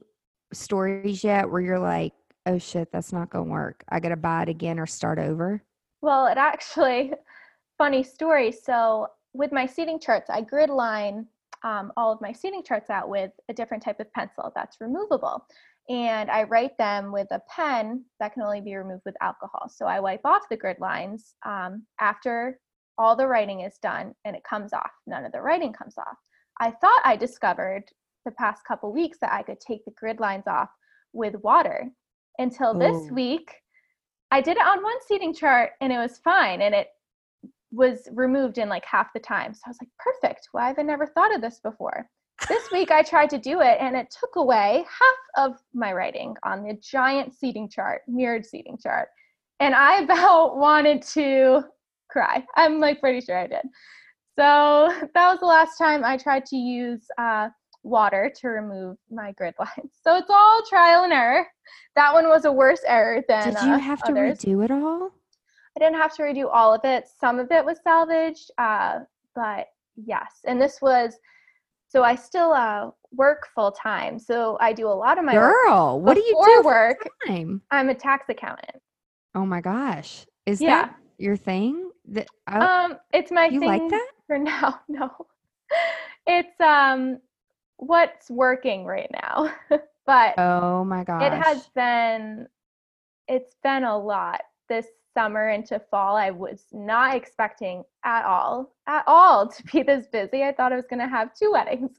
[0.54, 2.14] stories yet where you're like,
[2.46, 3.84] oh shit, that's not going to work.
[3.90, 5.62] I got to buy it again or start over?
[6.02, 7.12] Well, it actually,
[7.78, 8.52] funny story.
[8.52, 11.26] So, with my seating charts, I grid line
[11.64, 15.46] um, all of my seating charts out with a different type of pencil that's removable.
[15.90, 19.70] And I write them with a pen that can only be removed with alcohol.
[19.70, 22.60] So, I wipe off the grid lines um, after
[22.98, 24.92] all the writing is done and it comes off.
[25.06, 26.18] None of the writing comes off.
[26.60, 27.84] I thought I discovered
[28.24, 30.70] the past couple weeks that I could take the grid lines off
[31.14, 31.90] with water
[32.38, 33.14] until this Oh.
[33.14, 33.54] week.
[34.32, 36.88] I did it on one seating chart and it was fine and it
[37.72, 39.54] was removed in like half the time.
[39.54, 40.48] So I was like, perfect.
[40.54, 42.10] Why have I never thought of this before?
[42.50, 46.36] This week I tried to do it and it took away half of my writing
[46.44, 49.10] on the giant seating chart, mirrored seating chart.
[49.60, 51.64] And I about wanted to
[52.10, 52.46] cry.
[52.56, 53.66] I'm like pretty sure I did.
[54.38, 57.50] So that was the last time I tried to use uh,
[57.84, 59.94] water to remove my grid lines.
[60.04, 61.48] So it's all trial and error.
[61.96, 64.40] That one was a worse error than Did you uh, have to others.
[64.40, 65.12] redo it all?
[65.78, 67.06] I didn't have to redo all of it.
[67.20, 69.00] Some of it was salvaged, uh,
[69.36, 70.42] but yes.
[70.46, 71.18] And this was
[71.88, 74.20] so I still uh, work full time.
[74.20, 77.08] So I do a lot of my work Girl, what do you do work.
[77.28, 77.62] time?
[77.72, 78.82] I'm a tax accountant.
[79.34, 80.26] Oh my gosh.
[80.46, 80.86] Is Yeah.
[80.86, 81.92] that your thing?
[82.06, 84.12] That, oh, Um, it's my you thing like that?
[84.28, 84.82] for now.
[84.88, 85.12] No,
[86.28, 87.20] it's um,
[87.78, 89.54] what's working right now.
[90.06, 91.24] but Oh my gosh.
[91.24, 92.48] it has been,
[93.28, 96.16] it's been a lot this summer into fall.
[96.16, 100.44] I was not expecting at all, at all to be this busy.
[100.44, 101.92] I thought I was going to have two weddings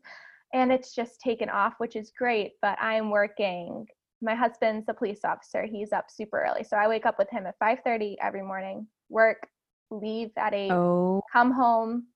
[0.55, 2.53] and it's just taken off, which is great.
[2.63, 3.87] But I'm working.
[4.23, 5.65] My husband's a police officer.
[5.65, 6.65] He's up super early.
[6.65, 9.49] So I wake up with him at 5:30 every morning, work,
[9.91, 12.07] leave at 8, Oh, come home,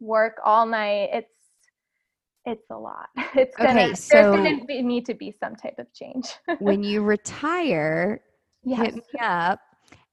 [0.00, 1.10] work all night.
[1.12, 1.28] It's
[2.44, 3.06] it's a lot.
[3.34, 6.34] It's gonna Okay, there's so- gonna be, need to be some type of change.
[6.58, 8.20] when you retire,
[8.64, 8.80] yes.
[8.80, 9.60] hit me up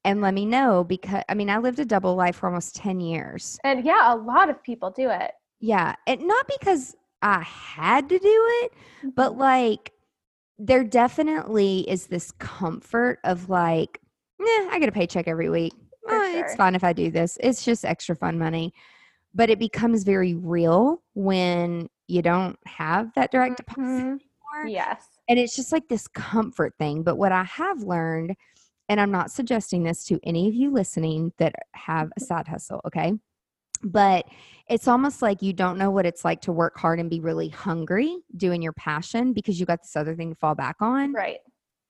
[0.05, 2.99] and let me know because I mean, I lived a double life for almost 10
[2.99, 3.59] years.
[3.63, 5.31] And yeah, a lot of people do it.
[5.59, 5.95] Yeah.
[6.07, 8.73] And not because I had to do it,
[9.15, 9.37] but Mhm.
[9.39, 9.91] like
[10.57, 14.01] there definitely is this comfort of like,
[14.39, 15.73] yeah, I get a paycheck every week.
[16.07, 16.57] For Uh, It's sure.
[16.57, 17.37] fine if I do this.
[17.41, 18.73] It's just extra fun money.
[19.33, 23.99] But it becomes very real when you don't have that direct deposit Mhm.
[23.99, 24.67] anymore.
[24.67, 25.05] yes.
[25.29, 27.03] And it's just like this comfort thing.
[27.03, 28.35] But what I have learned,
[28.89, 32.81] and I'm not suggesting this to any of you listening that have a side hustle,
[32.85, 33.13] okay?
[33.83, 34.25] But
[34.67, 37.49] it's almost like you don't know what it's like to work hard and be really
[37.49, 41.13] hungry doing your passion because you got this other thing to fall back on.
[41.13, 41.37] Right.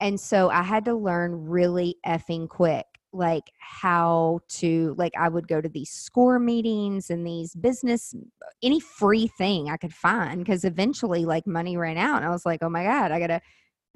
[0.02, 5.48] And so I had to learn really effing quick, like how to, like, I would
[5.48, 8.14] go to these score meetings and these business,
[8.62, 10.46] any free thing I could find.
[10.46, 12.18] Cause eventually, like, money ran out.
[12.18, 13.42] And I was like, oh my God, I got to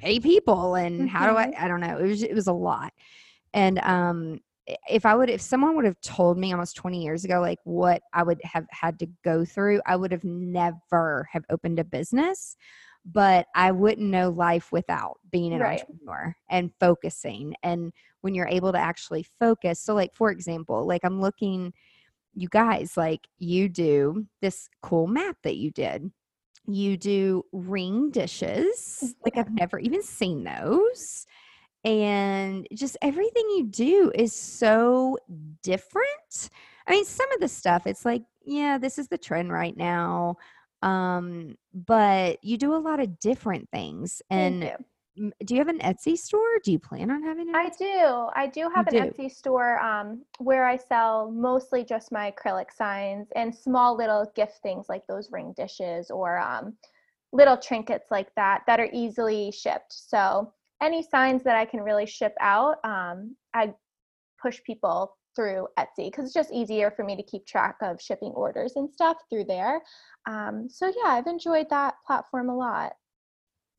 [0.03, 0.75] pay people.
[0.75, 1.97] And how do I, I don't know.
[1.97, 2.93] It was, it was a lot.
[3.53, 4.39] And, um,
[4.89, 8.01] if I would, if someone would have told me almost 20 years ago, like what
[8.13, 12.55] I would have had to go through, I would have never have opened a business
[13.05, 15.81] but I wouldn't know life without being an Right.
[15.81, 17.53] entrepreneur and focusing.
[17.63, 21.73] And when you're able to actually focus, so like for example, like I'm looking
[22.35, 26.11] you guys, like you do this cool map that you did.
[26.65, 29.15] You do ring dishes.
[29.23, 31.25] Like I've never even seen those.
[31.85, 35.17] And just everything you do is so
[35.61, 36.49] different.
[36.87, 40.37] I mean, some of the stuff, it's like, yeah, this is the trend right now.
[40.81, 44.21] Um, but you do a lot of different things.
[44.29, 44.63] And
[45.15, 46.59] do you have an Etsy store?
[46.63, 47.77] Do you plan on having an I Etsy?
[47.79, 48.29] do.
[48.35, 49.11] I do have You an do?
[49.23, 54.59] Etsy store um, where I sell mostly just my acrylic signs and small little gift
[54.63, 56.75] things like those ring dishes or um,
[57.31, 59.93] little trinkets like that that are easily shipped.
[59.93, 63.73] So any signs that I can really ship out, um, I
[64.41, 68.31] push people through Etsy because it's just easier for me to keep track of shipping
[68.31, 69.81] orders and stuff through there.
[70.27, 72.93] Um, so yeah, I've enjoyed that platform a lot.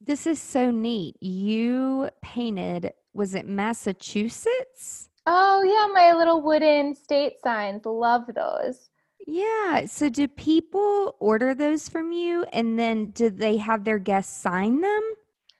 [0.00, 1.16] This is so neat.
[1.22, 5.08] You painted, was it Massachusetts?
[5.26, 7.86] Oh yeah, my little wooden state signs.
[7.86, 8.90] Love those.
[9.26, 9.86] Yeah.
[9.86, 14.82] So do people order those from you and then do they have their guests sign
[14.82, 15.02] them?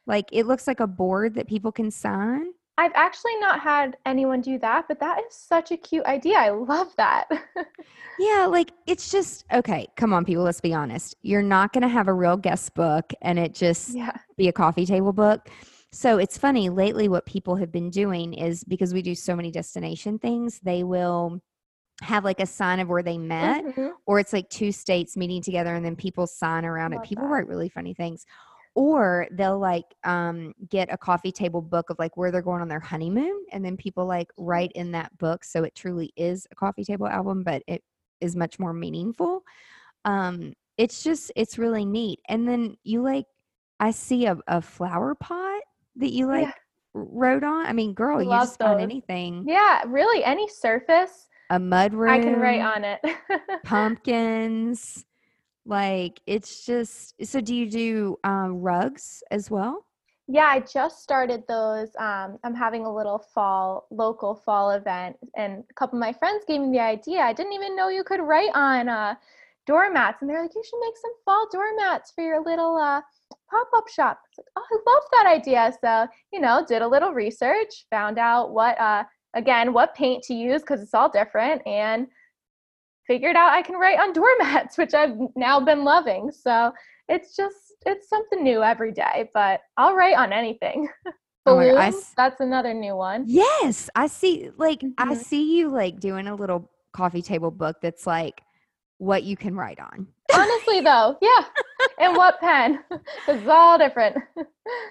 [0.07, 2.53] Like it looks like a board that people can sign.
[2.76, 6.37] I've actually not had anyone do that, but that is such a cute idea.
[6.38, 7.28] I love that.
[8.18, 9.88] Yeah, like it's just okay.
[9.96, 11.16] Come on, people, let's be honest.
[11.22, 14.12] You're not going to have a real guest book and it just yeah.
[14.37, 15.48] be a coffee table book.
[15.90, 19.50] So it's funny, lately, what people have been doing is because we do so many
[19.50, 21.40] destination things, they will
[22.02, 23.92] have like a sign of where they met, Mhm.
[24.06, 27.02] or it's like two states meeting together and then people sign around it.
[27.02, 27.30] People that.
[27.30, 28.24] write really funny things.
[28.74, 32.68] Or they'll like um, get a coffee table book of like where they're going on
[32.68, 35.44] their honeymoon, and then people like write in that book.
[35.44, 37.82] So it truly is a coffee table album, but it
[38.20, 39.42] is much more meaningful.
[40.04, 42.18] Um, it's just it's really neat.
[42.28, 43.26] And then you like
[43.80, 45.60] I see a, a flower pot
[45.96, 46.52] that you like Yeah.
[46.94, 47.66] wrote on.
[47.66, 49.44] I mean, girl, you Love just on anything.
[49.46, 52.12] Yeah, really, any surface A mud room.
[52.12, 53.00] I can write on it.
[53.64, 55.04] pumpkins.
[55.66, 59.85] Like it's just so do you do um, rugs as well?
[60.27, 61.88] yeah, I just started those.
[61.98, 66.44] Um, I'm having a little fall, local fall event, and a couple of my friends
[66.48, 67.20] gave me the idea.
[67.20, 69.16] I didn't even know you could write on uh,
[69.66, 73.03] doormats, and they're like, "You should make some fall doormats for your little uh,
[73.50, 77.12] pop-up shop." It's like, "Oh, I love that idea!" So, you know, did a little
[77.12, 82.07] research, found out what, uh, again, what paint to use because it's all different, and
[83.06, 86.30] figured out I can write on doormats, which I've now been loving.
[86.32, 86.72] So
[87.08, 90.88] it's just it's something new every day, but I'll write on anything.
[91.46, 93.24] Oh God, Balloons, s- that's another new one.
[93.26, 94.48] Yes, I see.
[94.56, 95.16] Like I Mhm.
[95.16, 98.40] see you like doing a little coffee table book that's like
[98.96, 100.06] what you can write on.
[100.32, 101.44] Honestly, though, yeah.
[101.98, 102.82] And what pen?
[103.28, 104.16] it's all different.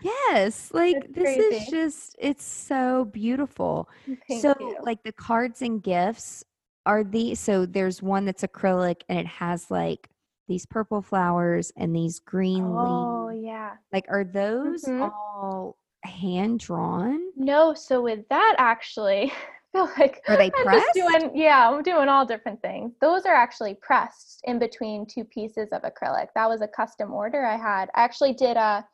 [0.04, 3.90] Yes, like It's this is just it's so beautiful.
[4.28, 4.78] Thank so you.
[4.84, 6.44] like the cards and gifts
[6.86, 10.10] are the so there's one that's acrylic and it has like
[10.48, 12.86] these purple flowers and these green leaves.
[12.86, 13.44] Oh leaves.
[13.46, 13.72] yeah.
[13.92, 15.12] Like are those Mhm.
[15.12, 17.20] all hand drawn?
[17.38, 19.32] No, so with that actually,
[19.76, 20.86] I feel like Are they I'm pressed?
[20.94, 22.94] just doing yeah, I'm doing all different things.
[23.00, 26.28] Those are actually pressed in between two pieces of acrylic.
[26.36, 27.90] That was a custom order I had.
[27.96, 28.86] I actually did a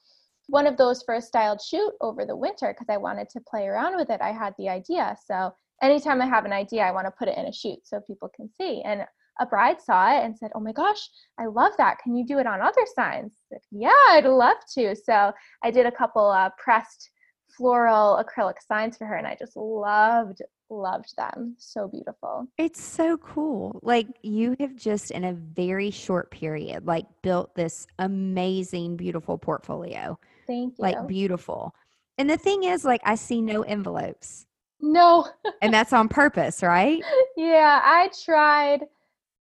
[0.48, 3.68] one of those for a styled shoot over the winter because I wanted to play
[3.68, 4.22] around with it.
[4.22, 5.16] I had the idea.
[5.28, 8.02] So anytime I have an idea, I want to put it in a shoot so
[8.02, 8.82] people can see.
[8.84, 9.06] And
[9.40, 12.00] a bride saw it and said, Oh my gosh, I love that.
[12.00, 13.32] Can you do it on other signs?
[13.52, 14.96] I said, yeah, I'd love to.
[14.96, 15.32] So
[15.64, 17.10] I did a couple uh, pressed
[17.58, 21.56] floral acrylic signs for her and I just loved, loved them.
[21.58, 22.48] So beautiful.
[22.58, 23.80] It's so cool.
[23.82, 30.20] Like you have just in a very short period like built this amazing beautiful portfolio.
[30.48, 30.84] Thank you.
[30.84, 31.74] Like beautiful.
[32.18, 34.46] And the thing is like I see no envelopes.
[34.82, 35.28] No,
[35.62, 37.02] And that's on purpose, right?
[37.38, 38.86] yeah, I tried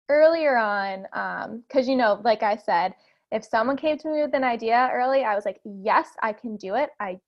[0.09, 2.93] earlier on um, because, you know, like I said,
[3.31, 6.55] if someone came to me with an idea early, I was like, yes, I can
[6.57, 6.89] do it.
[6.99, 7.19] I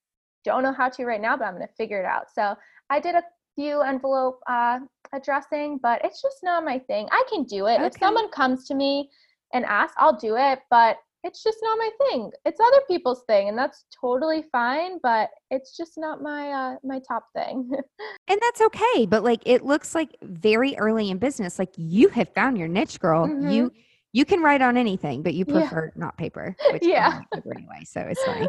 [0.43, 2.25] don't know how to right now, but I'm going to figure it out.
[2.33, 2.55] So
[2.89, 3.23] I did a
[3.55, 4.79] few envelope uh,
[5.13, 7.07] addressing, but it's just not my thing.
[7.11, 7.81] I can do it.
[7.81, 9.09] If someone comes to me
[9.53, 12.31] and asks, I'll do it, but it's just not my thing.
[12.45, 14.99] It's other people's thing, and that's totally fine.
[15.03, 17.71] But it's just not my uh, my top thing.
[18.27, 19.05] And that's okay.
[19.05, 22.99] But like it looks like very early in business, like you have found your niche,
[22.99, 23.27] girl.
[23.51, 23.71] You
[24.13, 25.59] you can write on anything, but you Mm-hmm.
[25.59, 25.69] Yeah.
[25.69, 26.55] prefer not paper.
[26.71, 27.07] Which Yeah.
[27.07, 27.83] I don't like paper anyway.
[27.85, 28.47] So it's fine.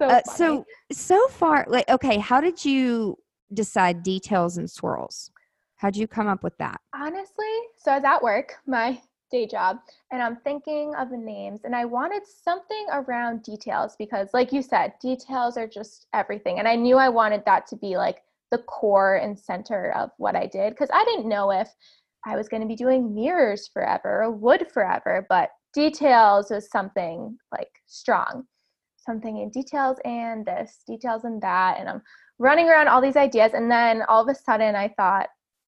[0.00, 3.18] so Uh, so so far, like okay, how did you
[3.52, 5.30] decide details and swirls?
[5.76, 6.80] How'd you come up with that?
[6.94, 9.00] Honestly, so I was at work, my
[9.30, 9.78] day job,
[10.10, 14.94] and I'm thinking of names, and I wanted something around details because, like you said,
[15.00, 16.58] details are just everything.
[16.58, 20.34] And I knew I wanted that to be like the core and center of what
[20.34, 21.68] I did because I didn't know if
[22.26, 27.38] I was going to be doing mirrors forever, or wood forever, but details was something
[27.52, 28.44] like strong.
[28.96, 31.76] Something in details and this, details and that.
[31.78, 32.02] And I'm
[32.38, 33.52] running around all these ideas.
[33.54, 35.28] And then all of a sudden I thought,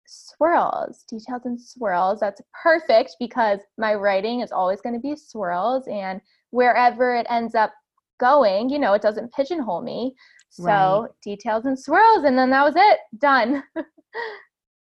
[0.05, 2.19] swirls, details and swirls.
[2.19, 5.87] That's perfect because my writing is always going to be swirls.
[5.87, 7.73] And wherever it ends up
[8.19, 10.15] going, you know, it doesn't pigeonhole me.
[10.49, 11.09] So right.
[11.23, 12.25] details and swirls.
[12.25, 13.63] And then that was it, done.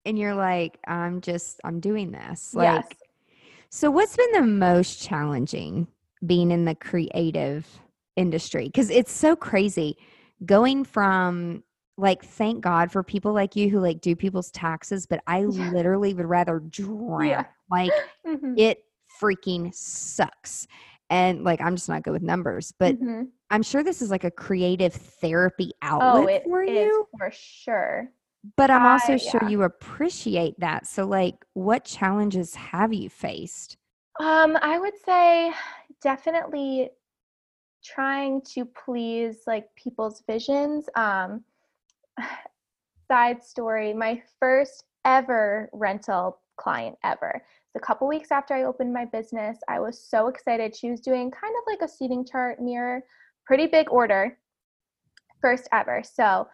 [0.05, 2.55] and you're like, I'm just, I'm doing this.
[2.55, 3.37] Like, yes.
[3.69, 5.87] so what's been the most challenging
[6.25, 7.67] being in the creative
[8.15, 8.65] industry?
[8.65, 9.97] Because it's so crazy
[10.45, 11.63] going from
[11.99, 15.71] like thank god for people like you who like do people's taxes but i yeah.
[15.71, 17.45] literally would rather drown yeah.
[17.69, 17.91] like
[18.27, 18.53] mm-hmm.
[18.57, 18.83] it
[19.21, 20.67] freaking sucks
[21.09, 23.23] and like i'm just not good with numbers but mm-hmm.
[23.49, 27.31] i'm sure this is like a creative therapy oh, outlet oh, it for you for
[27.31, 28.09] sure
[28.55, 29.49] but i'm also sure yeah.
[29.49, 33.77] you appreciate that so like what challenges have you faced
[34.19, 35.51] um i would say
[36.01, 36.89] definitely
[37.83, 41.43] trying to please like people's visions um
[43.07, 47.31] side story my first ever rental client ever.
[47.35, 50.75] It's a couple weeks after i opened my business i was so excited.
[50.75, 53.01] She was doing kind of like a seating chart mirror
[53.45, 54.37] pretty big order
[55.41, 56.03] first ever.
[56.03, 56.47] So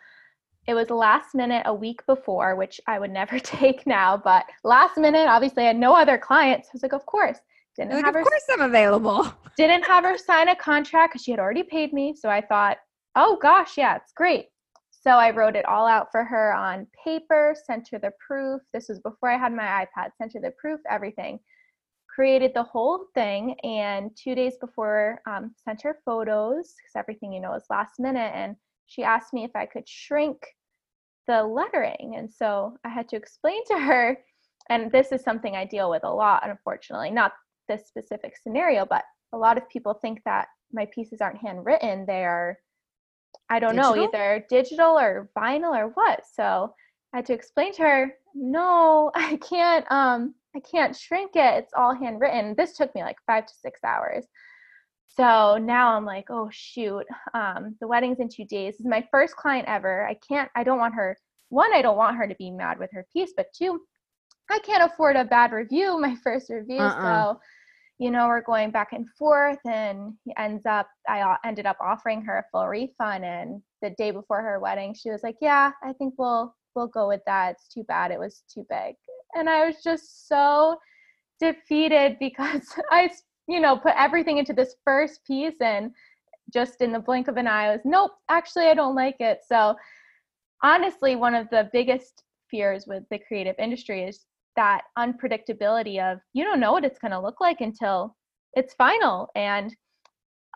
[0.67, 4.97] it was last minute a week before which i would never take now but last
[4.97, 6.67] minute obviously i had no other clients.
[6.67, 7.39] I was like of course.
[7.75, 9.33] Didn't like, have of her course i'm available.
[9.57, 12.77] Didn't have her sign a contract because she had already paid me so i thought
[13.15, 14.47] oh gosh yeah it's great
[15.05, 18.61] so I wrote it all out for her on paper, sent her the proof.
[18.73, 21.39] This was before I had my iPad, sent her the proof, everything.
[22.07, 27.39] Created the whole thing, and two days before, um, sent her photos because everything you
[27.39, 28.31] know is last minute.
[28.33, 28.55] And
[28.87, 30.37] she asked me if I could shrink
[31.27, 32.15] the lettering.
[32.17, 34.17] And so I had to explain to her,
[34.69, 37.33] and this is something I deal with a lot, unfortunately, not
[37.67, 39.03] this specific scenario, but
[39.33, 42.57] a lot of people think that my pieces aren't handwritten, they are
[43.49, 43.95] I don't digital?
[43.95, 46.23] know, either digital or vinyl or what.
[46.33, 46.73] So
[47.13, 51.63] I had to explain to her, no, I can't um I can't shrink it.
[51.63, 52.55] It's all handwritten.
[52.57, 54.25] This took me like five to six hours.
[55.15, 58.73] So now I'm like, oh shoot, um, the wedding's in two days.
[58.73, 60.05] This is my first client ever.
[60.05, 61.17] I can't, I don't want her,
[61.49, 63.79] one, I don't want her to be mad with her piece, but two,
[64.51, 66.81] I can't afford a bad review, my first review.
[66.81, 67.01] Uh-uh.
[67.33, 67.39] So
[67.97, 72.39] you know, we're going back and forth, and ends up, I ended up offering her
[72.39, 73.23] a full refund.
[73.23, 77.07] And the day before her wedding, she was like, "Yeah, I think we'll we'll go
[77.07, 77.51] with that.
[77.51, 78.95] It's too bad it was too big."
[79.35, 80.77] And I was just so
[81.39, 83.09] defeated because I,
[83.47, 85.91] you know, put everything into this first piece, and
[86.53, 89.39] just in the blink of an eye, I was, "Nope, actually, I don't like it."
[89.47, 89.75] So,
[90.63, 94.25] honestly, one of the biggest fears with the creative industry is
[94.55, 98.15] that unpredictability of you don't know what it's going to look like until
[98.53, 99.29] it's final.
[99.35, 99.75] And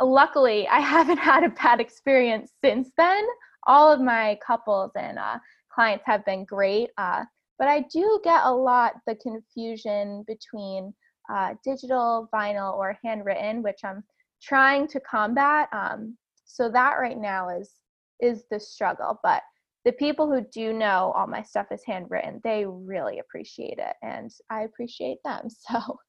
[0.01, 3.25] luckily i haven't had a bad experience since then.
[3.67, 5.37] All of my couples and uh,
[5.69, 7.23] clients have been great uh,
[7.57, 10.93] but i do get a lot the confusion between
[11.33, 14.03] uh, digital vinyl or handwritten which i'm
[14.41, 17.75] trying to combat um, so that right now is
[18.21, 19.41] is the struggle but
[19.85, 24.31] the people who do know all my stuff is handwritten, they really appreciate it and
[24.49, 25.47] I appreciate them.
[25.59, 25.99] So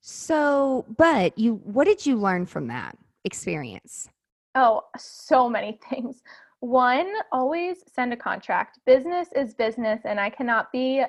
[0.00, 4.08] So, but you what did you learn from that experience?
[4.54, 6.22] Oh, so many things.
[6.60, 8.78] One, always send a contract.
[8.86, 11.04] Business is business and I cannot be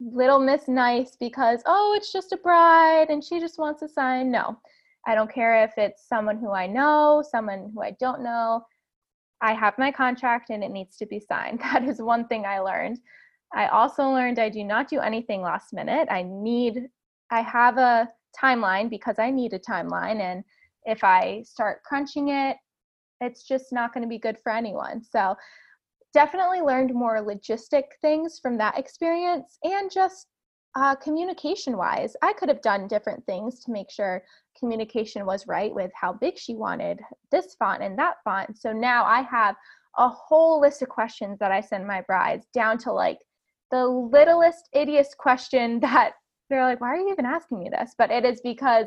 [0.00, 4.30] little miss nice because oh, it's just a bride and she just wants to sign.
[4.30, 4.58] No.
[5.06, 8.64] I don't care if it's someone who I know, someone who I don't know
[9.44, 11.60] I have my contract and it needs to be signed.
[11.72, 12.98] That is one thing I learned.
[13.52, 16.08] I also learned I do not do anything last minute.
[16.10, 16.88] I need,
[17.30, 18.08] I have a
[18.42, 20.20] timeline because I need a timeline.
[20.20, 20.44] And
[20.86, 22.56] if I start crunching it,
[23.20, 25.02] it's just not going to be good for anyone.
[25.04, 25.36] So,
[26.14, 30.28] definitely learned more logistic things from that experience and just
[30.76, 32.16] uh, communication wise.
[32.22, 34.22] I could have done different things to make sure
[34.58, 37.00] communication was right with how big she wanted
[37.30, 38.58] this font and that font.
[38.58, 39.56] So now I have
[39.98, 43.18] a whole list of questions that I send my brides down to like
[43.70, 46.12] the littlest idiot question that
[46.50, 47.94] they're like, why are you even asking me this?
[47.96, 48.86] But it is because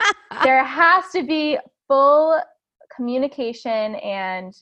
[0.42, 2.40] there has to be full
[2.94, 4.54] communication and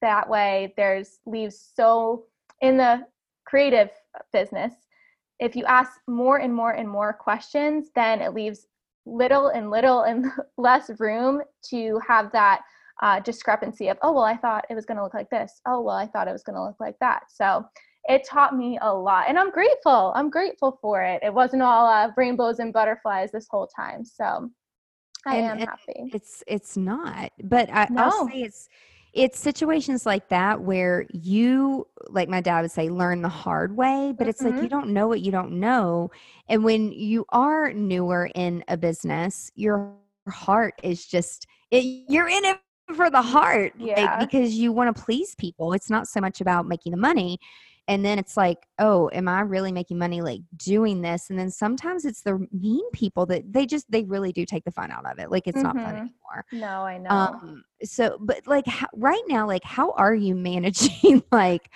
[0.00, 2.24] that way there's leaves so
[2.60, 3.00] in the
[3.46, 3.88] creative
[4.32, 4.72] business
[5.40, 8.66] if you ask more and more and more questions then it leaves
[9.06, 10.26] little and little and
[10.56, 12.62] less room to have that
[13.02, 15.80] uh, discrepancy of oh well i thought it was going to look like this oh
[15.80, 17.64] well i thought it was going to look like that so
[18.08, 21.86] it taught me a lot and i'm grateful i'm grateful for it it wasn't all
[21.86, 24.48] uh, rainbows and butterflies this whole time so
[25.26, 27.32] i And- am and happy It's it's not.
[27.42, 28.28] But I, I'll No.
[28.28, 28.68] say it's
[29.14, 34.12] it's situations like that where you like my dad would say learn the hard way
[34.16, 34.62] but it's like Mhm.
[34.64, 36.10] you don't know what you don't know
[36.48, 39.94] and when you are newer in a business your
[40.28, 42.58] heart is just it, you're in it
[42.94, 44.18] for the heart like, Yeah.
[44.18, 47.38] because you want to please people it's not so much about making the money
[47.88, 51.50] and then it's like oh am i really making money like doing this and then
[51.50, 55.04] sometimes it's the mean people that they just they really do take the fun out
[55.06, 55.98] of it like it's not fun Mhm.
[55.98, 60.34] anymore no i know um so but like how, right now like how are you
[60.34, 61.70] managing like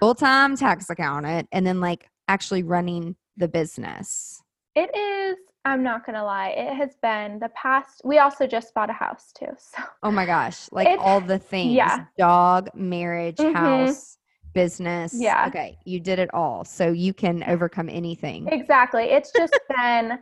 [0.00, 4.42] full-time tax accountant and then like actually running the business
[4.74, 8.90] it is i'm not gonna lie it has been the past we also just bought
[8.90, 12.06] a house too so oh my gosh like It's- all the things yeah.
[12.18, 13.54] dog marriage Mhm.
[13.54, 14.18] house
[14.54, 15.46] business Yeah.
[15.48, 19.04] okay you did it all so you can overcome anything Exactly.
[19.04, 20.18] It's just been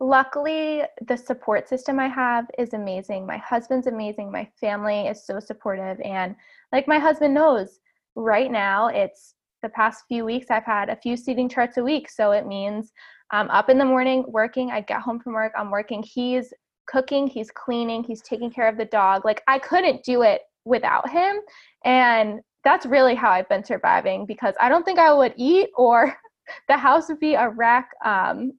[0.00, 3.26] luckily the support system I have is amazing.
[3.26, 4.32] My husband's amazing.
[4.32, 6.34] My family is so supportive and
[6.72, 7.78] like my husband knows
[8.16, 12.10] right now it's the past few weeks I've had a few seating charts a week.
[12.10, 12.92] So it means
[13.30, 16.02] I'm up in the morning working, I get home from work, I'm working.
[16.02, 16.52] He's
[16.86, 19.24] cooking, he's cleaning, he's taking care of the dog.
[19.24, 21.36] Like I couldn't do it without him.
[21.84, 26.14] And that's really how I've been surviving because I don't think I would eat or
[26.68, 28.52] the house would be a wreck um,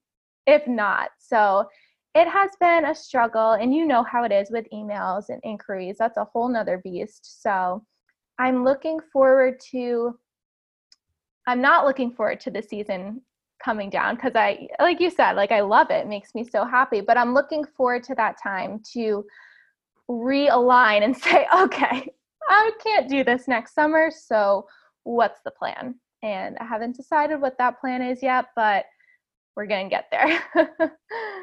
[0.45, 1.10] if not.
[1.20, 1.68] So
[2.16, 5.97] it has been a struggle, and you know how it is with emails and inquiries.
[5.99, 7.41] That's a whole nother beast.
[7.43, 7.84] So
[8.39, 10.18] I'm looking forward to.
[11.45, 13.22] I'm not looking forward to the season
[13.64, 16.06] coming down because I, like you said, like I love it.
[16.06, 17.01] It makes me so happy.
[17.01, 19.26] But I'm looking forward to that time to
[20.10, 22.14] realign and say, okay,
[22.50, 24.12] I can't do this next summer.
[24.12, 24.68] So
[25.04, 25.96] what's the plan?
[26.24, 28.86] And I haven't decided what that plan is yet, but
[29.56, 30.43] we're going to get there.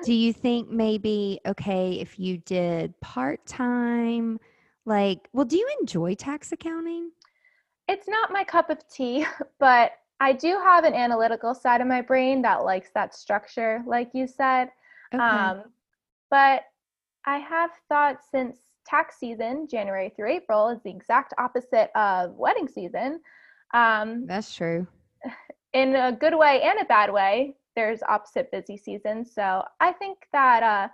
[0.04, 4.38] do you think maybe okay if you did part-time
[4.84, 7.10] like well do you enjoy tax accounting
[7.88, 9.26] it's not my cup of tea,
[9.58, 14.10] but I do have an analytical side of my brain that likes that structure, like
[14.14, 14.70] you said.
[15.14, 15.64] okay Um,
[16.30, 16.62] but
[17.26, 18.56] I have thought since
[18.86, 23.20] tax season, January through April, is the exact opposite of wedding season.
[23.74, 24.86] Um, that's true
[25.72, 29.32] in a good way and a bad way, there's opposite busy seasons.
[29.34, 30.88] So I think that uh,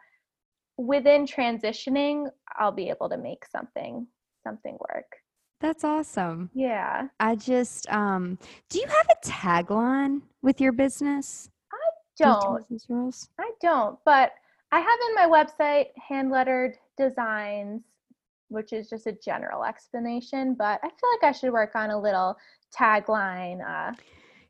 [0.76, 4.07] within transitioning, I'll be able to make something
[4.45, 5.16] something work.
[5.61, 7.09] that's awesome Yeah.
[7.18, 8.39] I just um
[8.70, 11.51] do you have a tagline with your business?
[11.72, 13.28] I Don't business rules?
[13.39, 14.32] I don't, but
[14.70, 17.82] I have in my website hand lettered designs,
[18.49, 20.55] which is just a general explanation.
[20.55, 22.36] But I feel like I should work on a little
[22.76, 23.61] tagline.
[23.66, 23.94] Uh,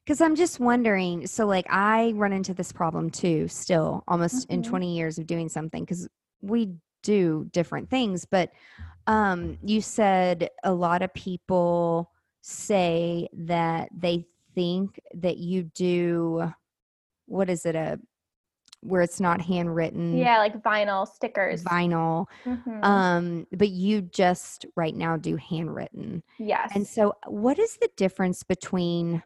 [0.04, 1.26] Because I'm just wondering.
[1.26, 4.66] So, like, I run into this problem too, still almost in Mhm.
[4.66, 6.08] 20 years of doing something because
[6.40, 8.24] we do different things.
[8.24, 8.50] But
[9.06, 12.10] um, you said a lot of people
[12.42, 16.52] say that they think that you do
[17.26, 18.00] what is it a
[18.80, 21.64] where it's not handwritten yeah, like vinyl stickers.
[21.64, 22.84] vinyl Mhm.
[22.84, 26.70] um but you just right now do handwritten yes.
[26.74, 29.22] and so what is the difference between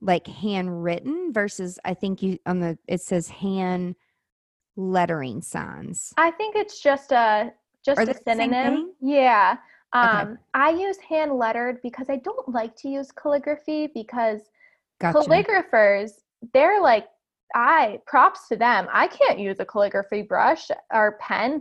[0.00, 3.94] like handwritten versus i think you on the it says hand
[4.78, 7.52] lettering signs I think it's just a
[7.84, 8.92] just a they the same synonym.
[9.00, 9.56] Yeah.
[9.94, 10.06] Okay.
[10.06, 14.42] Um, I use hand lettered because I don't like to use calligraphy because
[15.00, 16.12] gotcha calligraphers
[16.52, 17.08] they're like
[17.54, 21.60] i props to them i can't use a calligraphy brush or pen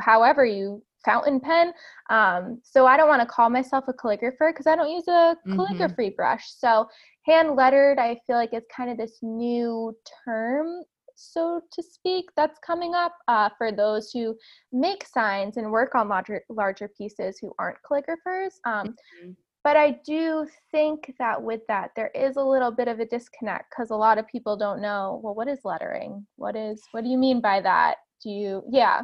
[0.00, 1.72] however you fountain pen
[2.10, 5.36] um, so i don't want to call myself a calligrapher because i don't use a
[5.46, 5.56] Mhm.
[5.56, 6.86] calligraphy brush so
[7.26, 10.82] hand lettered i feel like is kind of this new term
[11.14, 14.34] so to speak that's coming up uh, for those who
[14.72, 19.36] make signs and work on larger larger pieces who aren't calligraphers um, Mhm.
[19.62, 23.70] But I do think that with that, there is a little bit of a disconnect
[23.70, 26.26] because a lot of people don't know, well, what is lettering?
[26.36, 27.96] What is, what do you mean by that?
[28.22, 29.02] Do you, yeah.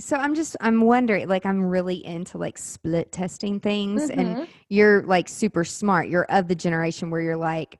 [0.00, 4.48] so i'm just i'm wondering like i'm really into like split testing things and Mhm.
[4.70, 7.78] you're like super smart you're of the generation where you're like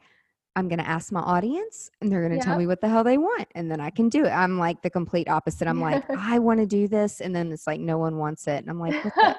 [0.55, 3.03] i'm going to ask my audience and they're going to tell me what the hell
[3.03, 6.03] they want and then i can do it i'm like the complete opposite i'm like
[6.19, 8.79] i want to do this and then it's like no one wants it and i'm
[8.79, 9.35] like what the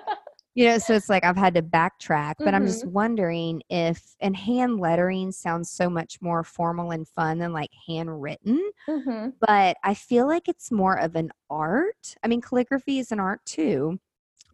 [0.56, 4.36] you know so it's like i've had to backtrack but i'm just wondering if and
[4.36, 9.34] hand lettering sounds so much more formal and fun than like handwritten Mhm.
[9.40, 13.44] but i feel like it's more of an art i mean calligraphy is an art
[13.46, 14.00] too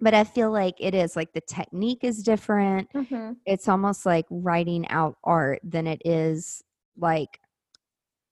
[0.02, 2.90] but I feel like it is like the technique is different.
[2.94, 3.36] Mhm.
[3.46, 6.64] It's almost like writing out art than it is
[6.98, 7.40] like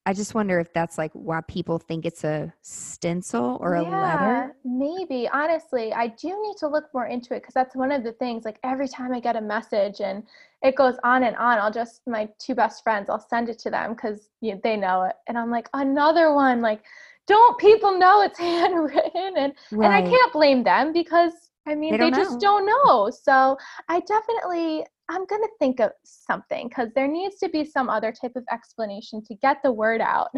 [0.08, 4.56] I just wonder if that's like why people think it's a stencil or a letter.
[4.64, 5.28] Maybe.
[5.28, 8.46] Honestly, I do need to look more into it because that's one of the things.
[8.46, 10.24] Like every time I get a message and
[10.64, 13.70] it goes on and on, I'll just, my two best friends, I'll send it to
[13.70, 15.16] them because you they know it.
[15.28, 16.62] And I'm like, another one.
[16.62, 16.84] Like,
[17.28, 19.34] don't people know it's handwritten?
[19.36, 21.34] And, and I can't blame them because
[21.68, 22.40] I mean, They they, don't just know.
[22.40, 23.10] don't know.
[23.10, 23.58] So
[23.90, 28.12] I definitely, I'm going to think of something because there needs to be some other
[28.12, 30.30] type of explanation to get the word out.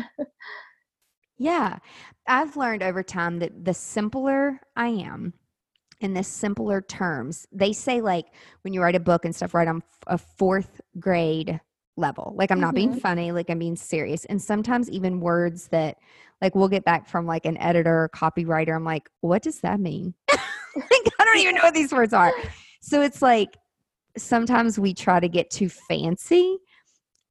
[1.38, 1.78] Yeah.
[2.28, 5.34] I've learned over time that the simpler I am
[6.01, 8.28] in the simpler terms, they say like
[8.61, 11.59] when you write a book and stuff, write on a fourth grade
[11.97, 12.34] level.
[12.38, 13.01] Like I'm not being Mhm.
[13.01, 14.26] funny, like I'm being serious.
[14.26, 15.97] And sometimes even words that
[16.41, 19.80] like we'll get back from like an editor or copywriter, I'm like, what does that
[19.80, 20.13] mean?
[20.30, 22.32] like I don't even know what these words are.
[22.82, 23.57] So it's like
[24.18, 26.57] sometimes we try to get too fancy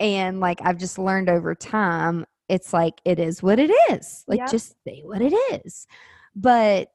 [0.01, 4.25] and like I've just learned over time, it's like it is what it is.
[4.29, 4.47] Like Yep.
[4.47, 5.87] just say what it is.
[6.37, 6.91] But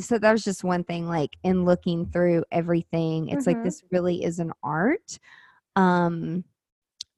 [0.00, 3.62] so that was just one thing like in looking through everything, it's like Mhm.
[3.62, 5.18] this really is an art.
[5.76, 6.44] Um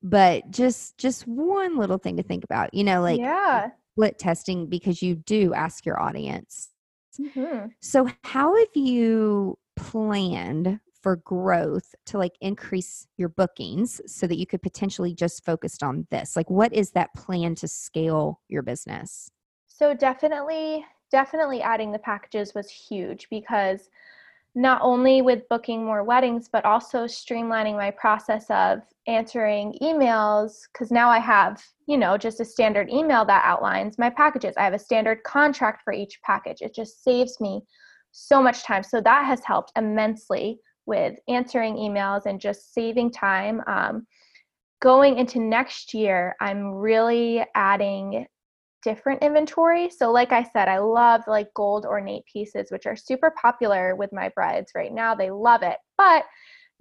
[0.02, 3.70] but just just one little thing to think about, you know, like yeah.
[3.94, 6.70] split testing because you do ask your audience
[7.18, 7.74] Mhm.
[7.80, 14.46] so, how have you planned for growth to like increase your bookings so that you
[14.46, 16.36] could potentially just focus on this?
[16.36, 19.30] Like, what is that plan to scale your business?
[19.66, 23.88] So definitely, definitely adding the packages was huge because
[24.54, 30.62] not only with booking more weddings, but also streamlining my process of answering emails.
[30.72, 34.56] Because now I have, you know, just a standard email that outlines my packages.
[34.56, 36.62] I have a standard contract for each package.
[36.62, 37.62] It just saves me
[38.10, 38.82] so much time.
[38.82, 40.58] So that has helped immensely
[40.90, 43.62] with answering emails and just saving time.
[43.68, 44.06] Um,
[44.82, 48.26] going into next year, I'm really adding
[48.82, 49.88] different inventory.
[49.88, 54.12] So like I said, I love like gold ornate pieces, which are super popular with
[54.12, 55.14] my brides right now.
[55.14, 55.76] They love it.
[55.96, 56.24] But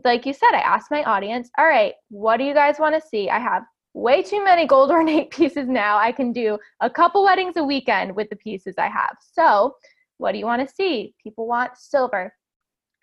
[0.03, 3.07] like you said, I asked my audience, all right, what do you guys want to
[3.07, 3.29] see?
[3.29, 3.61] I have
[3.93, 5.99] way too many gold ornate pieces now.
[5.99, 9.17] I can do a couple weddings a weekend with the pieces I have.
[9.33, 9.75] So
[10.17, 11.13] what do you want to see?
[11.21, 12.33] People want silver,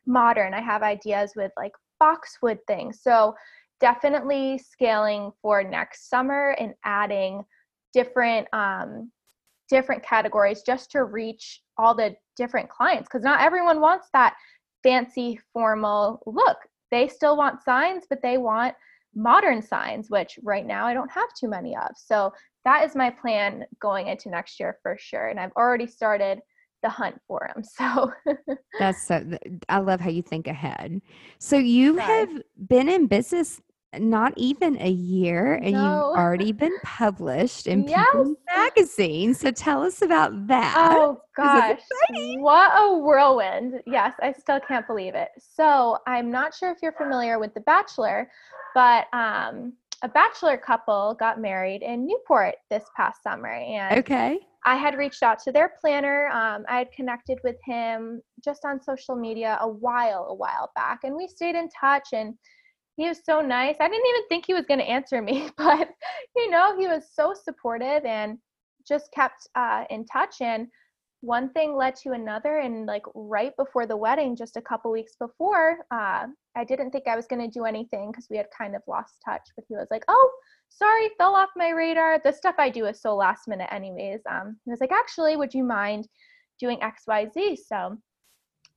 [0.06, 0.54] modern.
[0.54, 3.00] I have ideas with like boxwood things.
[3.02, 3.34] So
[3.80, 7.44] definitely scaling for next summer and adding
[7.92, 9.10] different um,
[9.68, 14.34] different categories just to reach all the different clients because not everyone wants that
[14.82, 16.58] fancy formal look
[16.90, 18.74] they still want signs but they want
[19.14, 22.32] modern signs which right now i don't have too many of so
[22.64, 26.38] that is my plan going into next year for sure and i've already started
[26.86, 28.12] the hunt for them so
[28.78, 29.24] That's so,
[29.70, 31.00] I love how you think ahead.
[31.38, 32.04] So, you Try.
[32.04, 33.62] have been in business
[33.98, 35.82] not even a year and No.
[35.82, 38.06] you've already been published in Yes.
[38.12, 39.32] People Magazine.
[39.32, 40.74] So, tell us about that.
[40.78, 41.80] Oh gosh,
[42.40, 43.80] what a whirlwind.
[43.86, 45.30] Yes, I still can't believe it.
[45.38, 48.30] So, I'm not sure if you're familiar with The Bachelor,
[48.74, 49.72] but um,
[50.02, 53.48] a bachelor couple got married in Newport this past summer.
[53.48, 54.38] And Okay.
[54.66, 56.26] I had reached out to their planner.
[56.26, 61.00] Um, I had connected with him just on social media a while, a while back,
[61.04, 62.08] and we stayed in touch.
[62.12, 62.34] And
[62.96, 63.76] he was so nice.
[63.78, 65.88] I didn't even think he was going to answer me, but
[66.34, 68.38] you know, he was so supportive and
[68.86, 70.40] just kept uh, in touch.
[70.40, 70.66] And
[71.20, 72.58] one thing led to another.
[72.58, 77.06] And like right before the wedding, just a couple weeks before, uh, I didn't think
[77.06, 79.42] I was going to do anything because we had kind of lost touch.
[79.56, 80.30] But he was like, "Oh,
[80.68, 82.18] sorry, fell off my radar.
[82.18, 85.54] The stuff I do is so last minute, anyways." Um, he was like, "Actually, would
[85.54, 86.08] you mind
[86.60, 87.96] doing X, Y, Z?" So,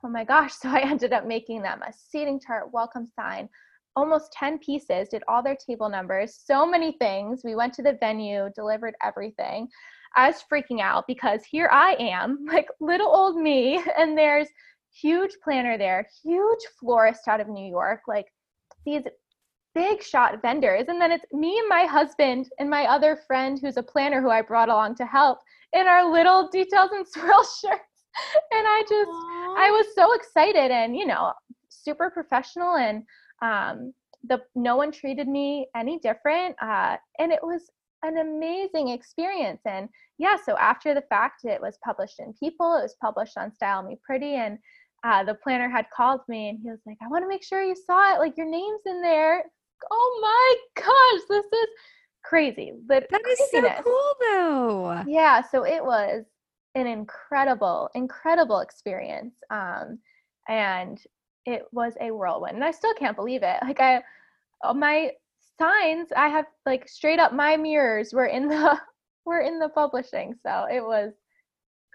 [0.04, 0.54] oh my gosh!
[0.62, 3.50] So I ended up making them a seating chart, welcome sign,
[3.96, 7.42] almost 10 pieces, did all their table numbers, so many things.
[7.44, 9.68] We went to the venue, delivered everything.
[10.16, 14.48] I was freaking out because here I am, like little old me, and there's
[14.92, 18.26] huge planner there, huge florist out of New York, like
[18.86, 19.04] these
[19.76, 20.86] big shot vendors.
[20.88, 24.30] And then it's me and my husband and my other friend who's a planner who
[24.30, 25.40] I brought along to help
[25.74, 27.84] in our little details and swirl shirts.
[28.52, 29.12] And I just
[29.58, 31.32] I was so excited and you know
[31.70, 33.04] super professional and
[33.42, 33.94] um,
[34.28, 37.70] the no one treated me any different uh, and it was
[38.04, 42.84] an amazing experience and yeah so after the fact it was published in people it
[42.84, 44.58] was published on style me pretty and
[45.04, 47.62] uh, the planner had called me and he was like i want to make sure
[47.62, 49.44] you saw it like your name's in there
[49.92, 51.70] oh my gosh this is
[52.24, 55.04] crazy but That is so cool, though.
[55.08, 56.26] Yeah, so it was
[56.76, 59.34] an incredible, incredible experience.
[59.50, 60.00] Um,
[60.48, 61.00] and
[61.46, 62.56] it was a whirlwind.
[62.56, 63.58] And I still can't believe it.
[63.64, 64.04] Like I
[64.74, 65.12] my
[65.60, 68.80] signs, I have like straight up my mirrors were in the
[69.26, 70.34] were in the publishing.
[70.44, 71.12] So it was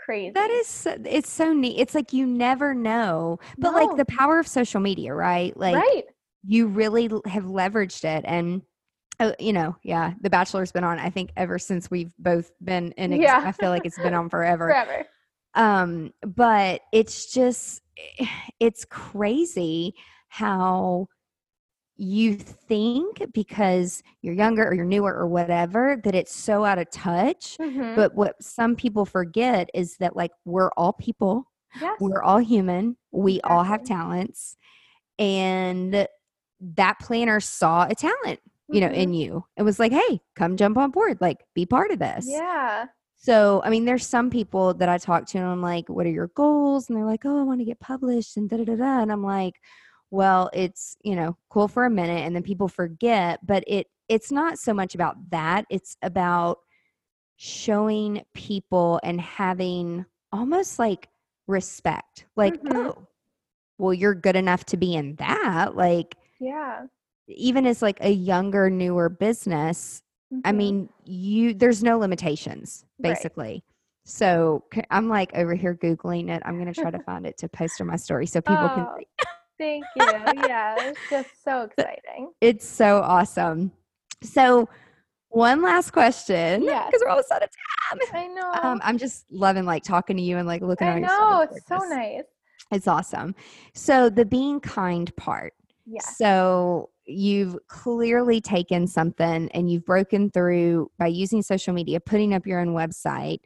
[0.04, 0.32] crazy.
[0.32, 1.78] That is so, it's so neat.
[1.80, 3.38] It's like you never know.
[3.58, 3.78] But No.
[3.86, 5.56] like the power of social media, right?
[5.56, 6.04] Like right.
[6.44, 8.62] you really have leveraged it and
[9.20, 12.92] uh, you know, yeah, The Bachelor's been on I think ever since we've both been
[12.92, 13.42] in ex- Yeah.
[13.44, 14.68] I feel like it's been on forever.
[14.68, 15.06] Forever.
[15.54, 17.80] um but it's just
[18.60, 19.94] it's crazy
[20.28, 21.06] how
[21.96, 26.90] you think because you're younger or you're newer or whatever that it's so out of
[26.90, 27.94] touch Mhm.
[27.94, 31.96] but what some people forget is that like we're all people yes.
[32.00, 34.56] we're all human we all have talents
[35.18, 36.06] and
[36.60, 38.94] that planner saw a talent you know Mhm.
[38.96, 42.26] in you it was like hey come jump on board like be part of this
[42.28, 42.86] Yeah.
[43.16, 46.10] so, I mean, there's some people that I talk to and I'm like, what are
[46.10, 46.88] your goals?
[46.90, 49.00] And they're like, oh, I want to get published and da da da.
[49.00, 49.54] And I'm like,
[50.14, 54.30] well, it's, you know, cool for a minute and then people forget, but it it's
[54.30, 55.64] not so much about that.
[55.70, 56.58] It's about
[57.36, 61.08] showing people and having almost like
[61.48, 62.26] respect.
[62.36, 62.76] Like, Mhm.
[62.76, 63.08] oh,
[63.78, 65.74] well, you're good enough to be in that.
[65.74, 66.86] Like, Yeah.
[67.26, 70.02] even as like a younger, newer business,
[70.44, 70.56] I Mhm.
[70.56, 73.14] mean, you there's no limitations Right.
[73.14, 73.64] basically.
[74.04, 76.42] So I'm like over here googling it.
[76.44, 78.86] I'm gonna try to find it to post on my story so people can.
[78.86, 79.06] Oh, See.
[79.58, 80.04] Thank you.
[80.04, 82.32] Yeah, it's just so exciting.
[82.40, 83.72] It's so awesome.
[84.22, 84.68] So
[85.28, 86.86] one last question, Yeah.
[86.86, 87.98] because we're almost out of time.
[88.12, 88.52] I know.
[88.62, 91.40] Um, I'm just loving like talking to you and like looking I at your know.
[91.50, 92.22] It's so nice.
[92.72, 93.34] It's awesome.
[93.74, 95.52] So the being kind part.
[95.86, 96.16] Yes.
[96.16, 102.46] So you've clearly taken something and you've broken through by using social media, putting up
[102.46, 103.40] your own website,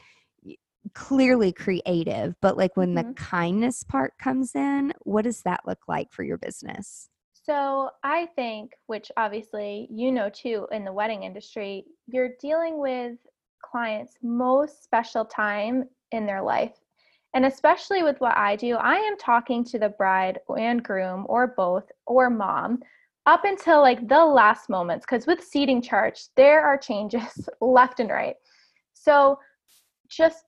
[0.95, 2.35] clearly creative.
[2.41, 3.17] But like when the Mhm.
[3.17, 7.09] kindness part comes in, what does that look like for your business?
[7.33, 13.17] So I think, which obviously you know too in the wedding industry, you're dealing with
[13.63, 16.75] clients' most special time in their life.
[17.35, 21.47] And especially with what I do, I am talking to the bride and groom or
[21.47, 22.83] both or mom
[23.27, 28.11] up until like the last moments because with seating charts, there are changes left and
[28.11, 28.37] right.
[28.95, 29.39] So
[30.09, 30.45] just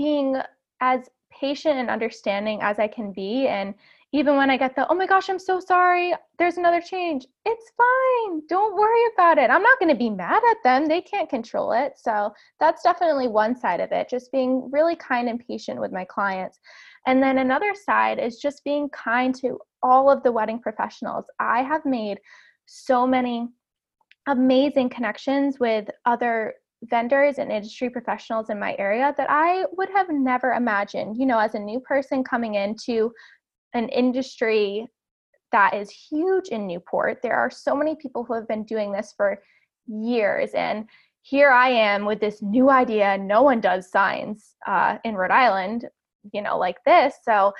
[0.00, 0.40] being
[0.80, 3.74] as patient and understanding as I can be and
[4.12, 7.26] even when I get the, oh my gosh, I'm so sorry, there's another change.
[7.44, 8.42] It's fine.
[8.48, 9.50] Don't worry about it.
[9.50, 10.88] I'm not going to be mad at them.
[10.88, 11.92] They can't control it.
[11.96, 16.04] So that's definitely one side of it, just being really kind and patient with my
[16.04, 16.58] clients.
[17.06, 21.26] And then another side is just being kind to all of the wedding professionals.
[21.38, 22.18] I have made
[22.66, 23.48] so many
[24.26, 30.08] amazing connections with other vendors and industry professionals in my area that I would have
[30.10, 33.12] never imagined, you know, as a new person coming into
[33.74, 34.86] an industry
[35.52, 37.20] that is huge in Newport.
[37.22, 39.42] There are so many people who have been doing this for
[39.86, 40.50] years.
[40.54, 40.88] And
[41.22, 43.18] here I am with this new idea.
[43.18, 45.86] No one does signs uh, in Rhode Island,
[46.32, 47.14] you know, like this.
[47.24, 47.52] So,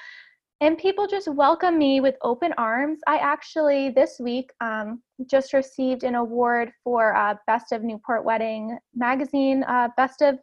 [0.61, 3.01] and people just welcome me with open arms.
[3.07, 8.79] I actually, this week, um, just received an award for uh, Best of Newport Wedding
[8.95, 10.39] magazine, uh, Best of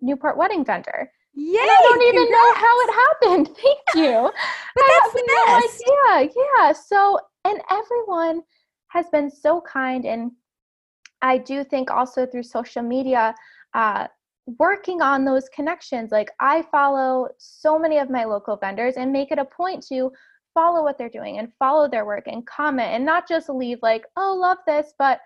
[0.00, 1.10] Newport Wedding Vendor.
[1.34, 1.58] Yay!
[1.60, 3.56] And I don't even know how it happened.
[3.62, 4.30] Thank you.
[4.74, 5.82] But I that's have the no best.
[6.14, 6.32] idea.
[6.56, 6.72] Yeah.
[6.72, 8.42] So, and everyone
[8.88, 10.04] has been so kind.
[10.04, 10.32] And
[11.20, 13.34] I do think also through social media,
[13.74, 14.06] uh,
[14.58, 16.10] working on those connections.
[16.10, 20.10] Like, I follow so many of my local vendors and make it a point to
[20.54, 24.06] follow what they're doing and follow their work and comment and not just leave, like,
[24.16, 25.20] oh, love this, but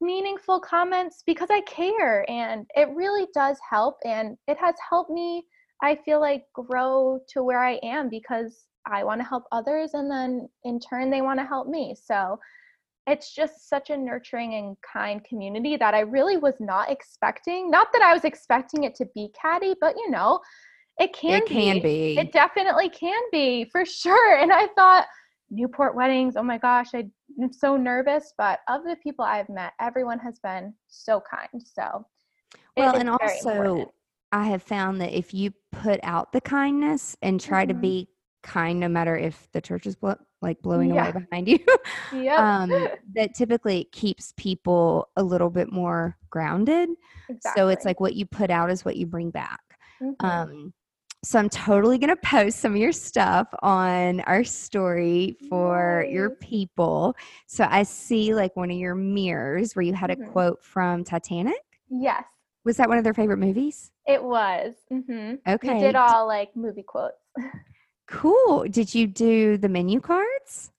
[0.00, 5.44] meaningful comments because I care and it really does help and it has helped me
[5.82, 10.10] I feel like grow to where I am because I want to help others and
[10.10, 11.94] then in turn they want to help me.
[12.00, 12.38] So
[13.06, 17.70] it's just such a nurturing and kind community that I really was not expecting.
[17.70, 20.40] Not that I was expecting it to be catty, but you know,
[20.98, 22.18] it can it can be.
[22.18, 24.38] it definitely can be for sure.
[24.38, 25.06] And I thought,
[25.50, 27.06] Newport weddings, oh my gosh, I,
[27.40, 28.32] I'm so nervous.
[28.36, 31.62] But of the people I've met, everyone has been so kind.
[31.64, 32.04] So,
[32.76, 33.88] well, and also important.
[34.32, 37.80] I have found that if you put out the kindness and try to Mhm.
[37.80, 38.08] be
[38.42, 39.96] kind, no matter if the church is
[40.46, 41.08] like blowing Yeah.
[41.08, 41.58] away behind you,
[42.12, 42.38] Yep.
[42.38, 42.70] um,
[43.14, 46.88] that typically keeps people a little bit more grounded.
[47.40, 49.60] So it's like what you put out is what you bring back.
[50.02, 50.14] Mhm.
[50.20, 50.72] Um,
[51.24, 57.16] so I'm totally gonna post some of your stuff on our story for your people.
[57.46, 60.32] So I see like one of your mirrors where you had a Mhm.
[60.32, 61.60] quote from Titanic.
[61.88, 62.24] yes,
[62.64, 63.90] Was that one of their favorite movies?
[64.06, 64.74] it was.
[64.88, 65.74] hmm Okay.
[65.74, 67.16] We did all like movie quotes.
[68.06, 68.66] Cool.
[68.68, 70.70] Did you do the menu cards?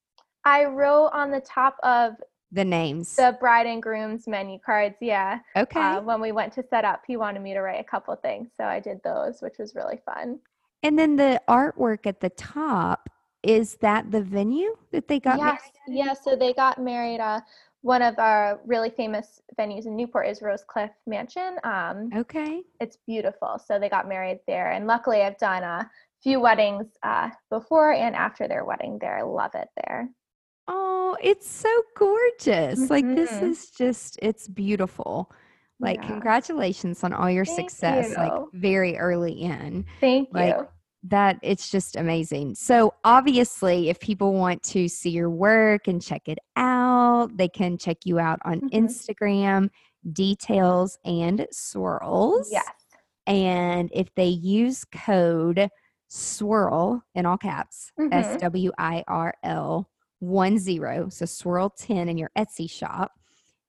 [0.45, 2.13] I wrote on the top of
[2.51, 3.15] The names.
[3.15, 4.95] the bride and groom's menu cards.
[5.01, 5.39] Yeah.
[5.55, 5.79] okay.
[5.79, 8.49] Uh, when we went to set up, he wanted me to write a couple things.
[8.55, 10.39] So I did those, which was really fun.
[10.83, 13.09] and then the artwork at the top,
[13.43, 15.61] is that the venue that they got yes.
[15.87, 15.99] married?
[16.05, 16.13] Yeah.
[16.13, 17.19] So they got married.
[17.19, 17.41] Uh,
[17.81, 21.57] one of our really famous venues in Newport is Rosecliff Mansion.
[21.63, 22.63] Um, Okay.
[22.79, 23.59] it's beautiful.
[23.63, 24.71] So they got married there.
[24.71, 25.89] And luckily, I've done a
[26.23, 29.17] few weddings uh, before and after their wedding there.
[29.17, 30.09] I love it there.
[30.67, 32.89] Oh, it's so gorgeous.
[32.89, 33.43] Like this Mhm.
[33.51, 35.31] is just it's beautiful.
[35.79, 36.07] Like Yeah.
[36.07, 39.85] congratulations on all your Thank success like very early in.
[40.01, 40.67] Thank Like, you.
[41.03, 42.55] That it's just amazing.
[42.55, 47.77] So obviously if people want to see your work and check it out, they can
[47.77, 48.71] check you out on Mhm.
[48.71, 49.69] Instagram,
[50.11, 52.49] details and swirls.
[52.51, 52.65] Yes.
[53.27, 55.69] And if they use code
[56.07, 58.13] swirl in all caps, Mhm.
[58.13, 59.89] S W I R L
[60.19, 63.11] one zero, so swirl 10 in your Etsy shop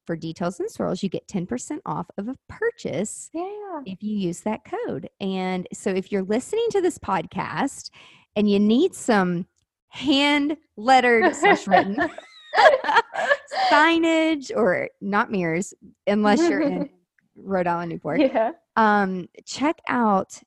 [0.06, 3.82] for details and swirls, you get 10% off of a purchase Yeah.
[3.84, 5.10] if you use that code.
[5.20, 7.90] And so if you're listening to this podcast
[8.34, 9.46] and you need some
[9.88, 11.96] hand lettered slash written
[13.70, 15.74] signage or not mirrors,
[16.06, 16.88] unless you're in
[17.36, 18.52] Rhode Island, Newport, yeah.
[18.76, 20.40] um, check out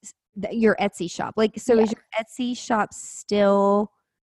[0.52, 1.34] your Etsy shop.
[1.38, 3.92] Like, so is your Etsy shop still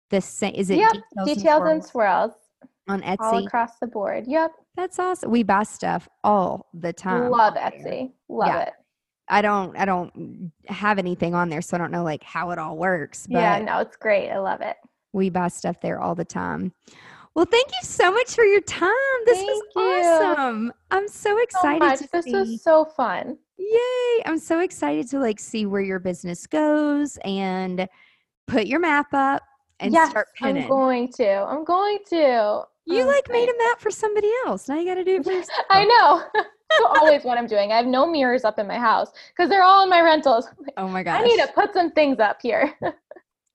[0.10, 0.54] the same?
[0.56, 0.92] Is it Yep.
[0.94, 2.34] details, Details and swirls swirls
[2.88, 3.46] on all Etsy?
[3.48, 4.26] across the board.
[4.28, 4.52] Yep.
[4.76, 5.32] That's awesome.
[5.32, 7.32] We buy stuff all the time.
[7.32, 7.56] Love.
[7.56, 8.12] Etsy.
[8.30, 8.62] Love Yeah.
[8.62, 8.74] it.
[9.30, 9.76] I don't.
[9.78, 13.28] I don't have anything on there, so I don't know like how it all works.
[13.28, 14.30] But yeah, no, it's great.
[14.32, 14.78] I love it.
[15.14, 16.72] we buy stuff there all the time.
[17.38, 18.90] Well, thank you so much for your time.
[19.28, 19.84] This Thank was you.
[19.84, 20.74] awesome.
[20.90, 22.32] I'm so So excited to This see.
[22.34, 23.38] was so fun.
[23.60, 24.24] Yay!
[24.26, 27.88] I'm so excited to like see where your business goes and
[28.48, 29.44] put your map up
[29.80, 30.64] and yes, start pinning.
[30.64, 31.30] I'm going to.
[31.30, 32.64] I'm going to.
[32.88, 34.68] you Um, like made a map for somebody else.
[34.68, 35.66] Now you got to do it for yourself.
[35.70, 36.24] I know.
[36.34, 37.72] That's always what I'm doing.
[37.72, 40.48] I have no mirrors up in my house because they're all in my rentals.
[40.60, 41.20] Like, Oh my gosh.
[41.22, 42.74] I need to put some things up here.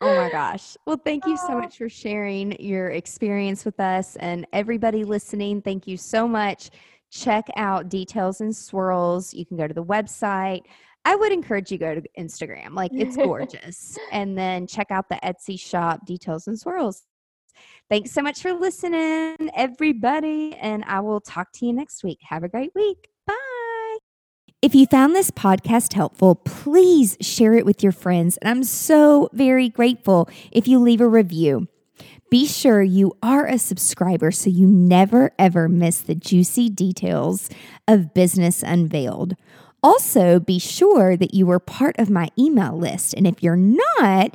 [0.03, 0.76] Oh my gosh.
[0.86, 1.59] Well, thank you so Oh.
[1.61, 5.62] much for sharing your experience with us and everybody listening.
[5.62, 6.70] Thank you so much.
[7.11, 9.32] Check out Details and Swirls.
[9.34, 10.62] You can go to the website.
[11.05, 12.74] I would encourage you go to Instagram.
[12.74, 13.98] Like it's gorgeous.
[14.12, 17.03] and then check out the Etsy shop Details and Swirls.
[17.90, 22.18] Thanks so much for listening, everybody, and I will talk to you next week.
[22.22, 23.09] Have a great week.
[24.62, 28.36] If you found this podcast helpful, please share it with your friends.
[28.36, 31.66] And I'm so very grateful if you leave a review.
[32.30, 37.50] Be sure you are a subscriber so you never ever miss the juicy details
[37.88, 39.34] of Business Unveiled.
[39.82, 43.14] Also, be sure that you are part of my email list.
[43.14, 44.30] And if you're not,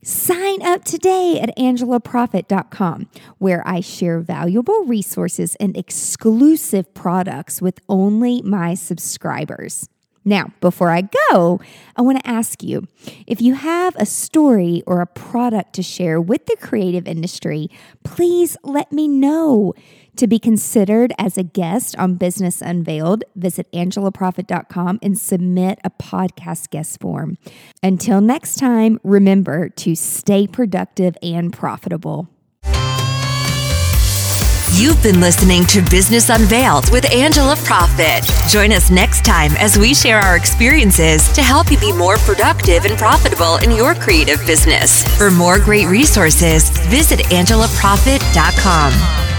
[0.00, 8.40] Sign up today at angelaproffitt.com, where I share valuable resources and exclusive products with only
[8.42, 9.88] my subscribers.
[10.24, 11.60] Now, before I go,
[11.96, 12.86] I want to ask you
[13.26, 17.68] if you have a story or a product to share with the creative industry,
[18.04, 19.74] please let me know.
[20.18, 26.70] To be considered as a guest on Business Unveiled, visit angelaproffitt.com and submit a podcast
[26.70, 27.38] guest form.
[27.84, 32.28] Until next time, remember to stay productive and profitable.
[34.72, 38.26] You've been listening to Business Unveiled with Angela Proffitt.
[38.50, 42.86] Join us next time as we share our experiences to help you be more productive
[42.86, 45.04] and profitable in your creative business.
[45.16, 49.37] For more great resources, visit angelaproffitt.com.